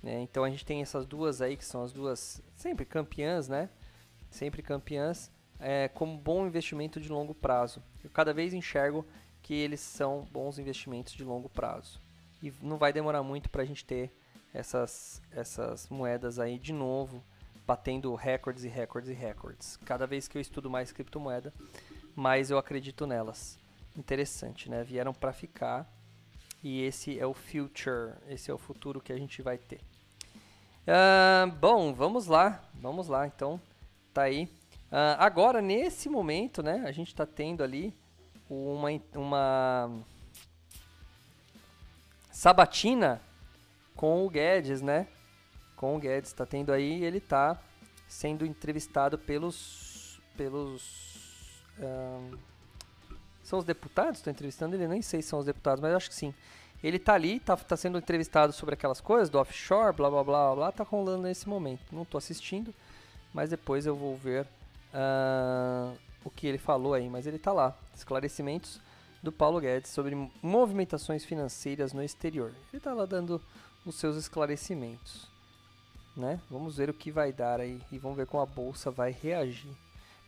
Né? 0.02 0.20
Então, 0.24 0.44
a 0.44 0.50
gente 0.50 0.66
tem 0.66 0.82
essas 0.82 1.06
duas 1.06 1.40
aí, 1.40 1.56
que 1.56 1.64
são 1.64 1.84
as 1.84 1.92
duas 1.92 2.42
sempre 2.56 2.84
campeãs, 2.84 3.48
né? 3.48 3.70
Sempre 4.32 4.64
campeãs, 4.64 5.32
é, 5.60 5.88
como 5.88 6.18
bom 6.18 6.48
investimento 6.48 7.00
de 7.00 7.10
longo 7.10 7.36
prazo. 7.36 7.80
Eu 8.04 8.10
cada 8.10 8.34
vez 8.34 8.56
enxergo 8.56 9.06
que 9.44 9.54
eles 9.54 9.80
são 9.80 10.28
bons 10.32 10.58
investimentos 10.58 11.14
de 11.14 11.24
longo 11.24 11.48
prazo. 11.48 12.02
E 12.42 12.52
não 12.60 12.80
vai 12.80 12.92
demorar 12.92 13.22
muito 13.22 13.52
para 13.52 13.62
a 13.62 13.66
gente 13.66 13.86
ter 13.86 14.12
essas, 14.52 15.22
essas 15.30 15.88
moedas 15.90 16.40
aí 16.40 16.58
de 16.58 16.74
novo, 16.74 17.24
batendo 17.68 18.16
recordes 18.16 18.64
e 18.64 18.68
recordes 18.68 19.12
e 19.12 19.14
recordes. 19.14 19.78
Cada 19.86 20.08
vez 20.08 20.28
que 20.28 20.36
eu 20.36 20.42
estudo 20.42 20.72
mais 20.72 20.92
criptomoeda, 20.92 21.54
mais 22.20 22.52
eu 22.52 22.58
acredito 22.58 23.08
nelas. 23.08 23.58
Interessante, 23.98 24.70
né? 24.70 24.84
Vieram 24.84 25.14
para 25.14 25.34
ficar 25.34 25.90
e 26.62 26.84
esse 26.84 27.18
é 27.18 27.26
o 27.26 27.34
future, 27.34 28.14
esse 28.28 28.52
é 28.52 28.54
o 28.54 28.58
futuro 28.58 29.00
que 29.00 29.14
a 29.14 29.18
gente 29.18 29.42
vai 29.42 29.58
ter. 29.58 29.80
Uh, 30.86 31.50
bom, 31.52 31.94
vamos 31.94 32.28
lá, 32.28 32.62
vamos 32.74 33.08
lá. 33.08 33.26
Então, 33.26 33.60
tá 34.14 34.24
aí. 34.24 34.46
Uh, 34.92 35.16
agora, 35.18 35.62
nesse 35.62 36.10
momento, 36.10 36.62
né, 36.62 36.84
a 36.86 36.92
gente 36.92 37.08
está 37.08 37.26
tendo 37.26 37.64
ali 37.64 37.94
uma, 38.50 38.90
uma 39.16 39.92
sabatina 42.32 43.22
com 43.96 44.26
o 44.26 44.30
Guedes, 44.30 44.82
né? 44.82 45.08
Com 45.76 45.96
o 45.96 46.00
Guedes, 46.00 46.34
tá 46.34 46.46
tendo 46.46 46.74
aí, 46.74 47.04
ele 47.04 47.22
tá 47.22 47.58
sendo 48.08 48.46
entrevistado 48.46 49.18
pelos. 49.18 50.20
pelos. 50.36 51.09
São 53.44 53.60
os 53.60 53.66
deputados? 53.66 54.20
Estou 54.20 54.32
entrevistando 54.32 54.76
ele, 54.76 54.88
nem 54.88 55.02
sei 55.02 55.22
se 55.22 55.30
são 55.30 55.40
os 55.40 55.46
deputados, 55.46 55.82
mas 55.82 55.94
acho 55.94 56.10
que 56.10 56.16
sim. 56.16 56.34
Ele 56.84 56.98
tá 56.98 57.14
ali, 57.14 57.40
tá, 57.40 57.58
tá 57.58 57.76
sendo 57.76 57.98
entrevistado 57.98 58.54
sobre 58.54 58.74
aquelas 58.74 59.02
coisas 59.02 59.30
do 59.30 59.38
offshore, 59.38 59.96
blá 59.96 60.10
blá 60.10 60.24
blá 60.24 60.56
blá, 60.56 60.72
tá 60.72 60.84
rolando 60.84 61.24
nesse 61.24 61.50
momento. 61.50 61.84
Não 61.92 62.06
tô 62.06 62.18
assistindo, 62.18 62.74
mas 63.34 63.50
depois 63.50 63.86
eu 63.86 63.96
vou 63.96 64.16
ver 64.16 64.46
uh, 64.94 65.98
o 66.24 66.30
que 66.30 66.48
ele 66.48 66.58
falou 66.58 66.94
aí. 66.94 67.10
Mas 67.10 67.28
ele 67.28 67.38
tá 67.38 67.52
lá. 67.52 67.76
Esclarecimentos 67.94 68.80
do 69.22 69.32
Paulo 69.32 69.60
Guedes 69.60 69.92
sobre 69.92 70.16
movimentações 70.42 71.26
financeiras 71.26 71.92
no 71.92 72.04
exterior. 72.04 72.54
Ele 72.72 72.80
tá 72.80 72.94
lá 72.94 73.06
dando 73.06 73.42
os 73.86 73.96
seus 73.96 74.16
esclarecimentos. 74.16 75.28
Né? 76.16 76.40
Vamos 76.50 76.78
ver 76.78 76.90
o 76.90 76.94
que 76.94 77.12
vai 77.12 77.34
dar 77.34 77.60
aí 77.60 77.82
e 77.92 77.98
vamos 77.98 78.18
ver 78.18 78.26
como 78.26 78.42
a 78.42 78.46
bolsa 78.46 78.90
vai 78.90 79.12
reagir. 79.12 79.76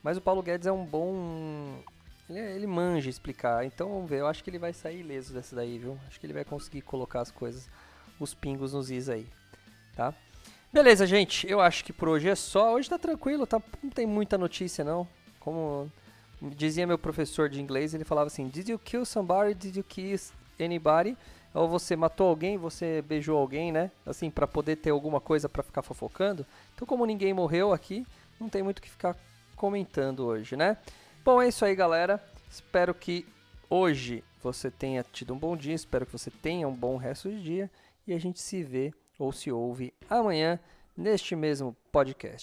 Mas 0.03 0.17
o 0.17 0.21
Paulo 0.21 0.41
Guedes 0.41 0.67
é 0.67 0.71
um 0.71 0.85
bom. 0.85 1.83
Ele, 2.29 2.39
é, 2.39 2.55
ele 2.55 2.67
manja 2.67 3.09
explicar, 3.09 3.65
então 3.65 3.89
vamos 3.89 4.09
ver. 4.09 4.19
Eu 4.19 4.27
acho 4.27 4.43
que 4.43 4.49
ele 4.49 4.59
vai 4.59 4.73
sair 4.73 5.01
ileso 5.01 5.33
dessa 5.33 5.55
daí, 5.55 5.77
viu? 5.77 5.97
Acho 6.07 6.19
que 6.19 6.25
ele 6.25 6.33
vai 6.33 6.45
conseguir 6.45 6.81
colocar 6.81 7.21
as 7.21 7.31
coisas, 7.31 7.69
os 8.19 8.33
pingos 8.33 8.73
nos 8.73 8.89
is 8.89 9.09
aí, 9.09 9.27
tá? 9.95 10.13
Beleza, 10.71 11.05
gente. 11.05 11.49
Eu 11.49 11.59
acho 11.59 11.83
que 11.83 11.91
por 11.91 12.07
hoje 12.07 12.29
é 12.29 12.35
só. 12.35 12.73
Hoje 12.73 12.89
tá 12.89 12.97
tranquilo, 12.97 13.45
tá? 13.45 13.61
Não 13.83 13.89
tem 13.89 14.05
muita 14.05 14.37
notícia 14.37 14.83
não. 14.83 15.07
Como 15.39 15.91
dizia 16.41 16.87
meu 16.87 16.97
professor 16.97 17.49
de 17.49 17.61
inglês, 17.61 17.93
ele 17.93 18.05
falava 18.05 18.27
assim: 18.27 18.47
Did 18.47 18.69
you 18.69 18.79
kill 18.79 19.05
somebody? 19.05 19.53
Did 19.53 19.75
you 19.75 19.83
kiss 19.83 20.33
anybody? 20.59 21.17
ou 21.53 21.67
você 21.67 21.95
matou 21.95 22.27
alguém, 22.27 22.57
você 22.57 23.01
beijou 23.01 23.37
alguém, 23.37 23.71
né? 23.71 23.91
Assim, 24.05 24.29
para 24.29 24.47
poder 24.47 24.77
ter 24.77 24.89
alguma 24.89 25.19
coisa 25.19 25.49
para 25.49 25.63
ficar 25.63 25.81
fofocando. 25.81 26.45
Então, 26.73 26.87
como 26.87 27.05
ninguém 27.05 27.33
morreu 27.33 27.73
aqui, 27.73 28.05
não 28.39 28.47
tem 28.47 28.63
muito 28.63 28.79
o 28.79 28.81
que 28.81 28.89
ficar 28.89 29.15
comentando 29.61 30.25
hoje, 30.25 30.55
né? 30.55 30.75
Bom, 31.23 31.39
é 31.39 31.47
isso 31.47 31.63
aí, 31.63 31.75
galera. 31.75 32.19
Espero 32.49 32.95
que 32.95 33.27
hoje 33.69 34.23
você 34.41 34.71
tenha 34.71 35.03
tido 35.03 35.35
um 35.35 35.37
bom 35.37 35.55
dia, 35.55 35.75
espero 35.75 36.03
que 36.03 36.11
você 36.11 36.31
tenha 36.31 36.67
um 36.67 36.73
bom 36.73 36.97
resto 36.97 37.29
de 37.29 37.43
dia 37.43 37.71
e 38.07 38.11
a 38.11 38.19
gente 38.19 38.41
se 38.41 38.63
vê 38.63 38.91
ou 39.19 39.31
se 39.31 39.51
ouve 39.51 39.93
amanhã 40.09 40.59
neste 40.97 41.35
mesmo 41.35 41.77
podcast. 41.91 42.39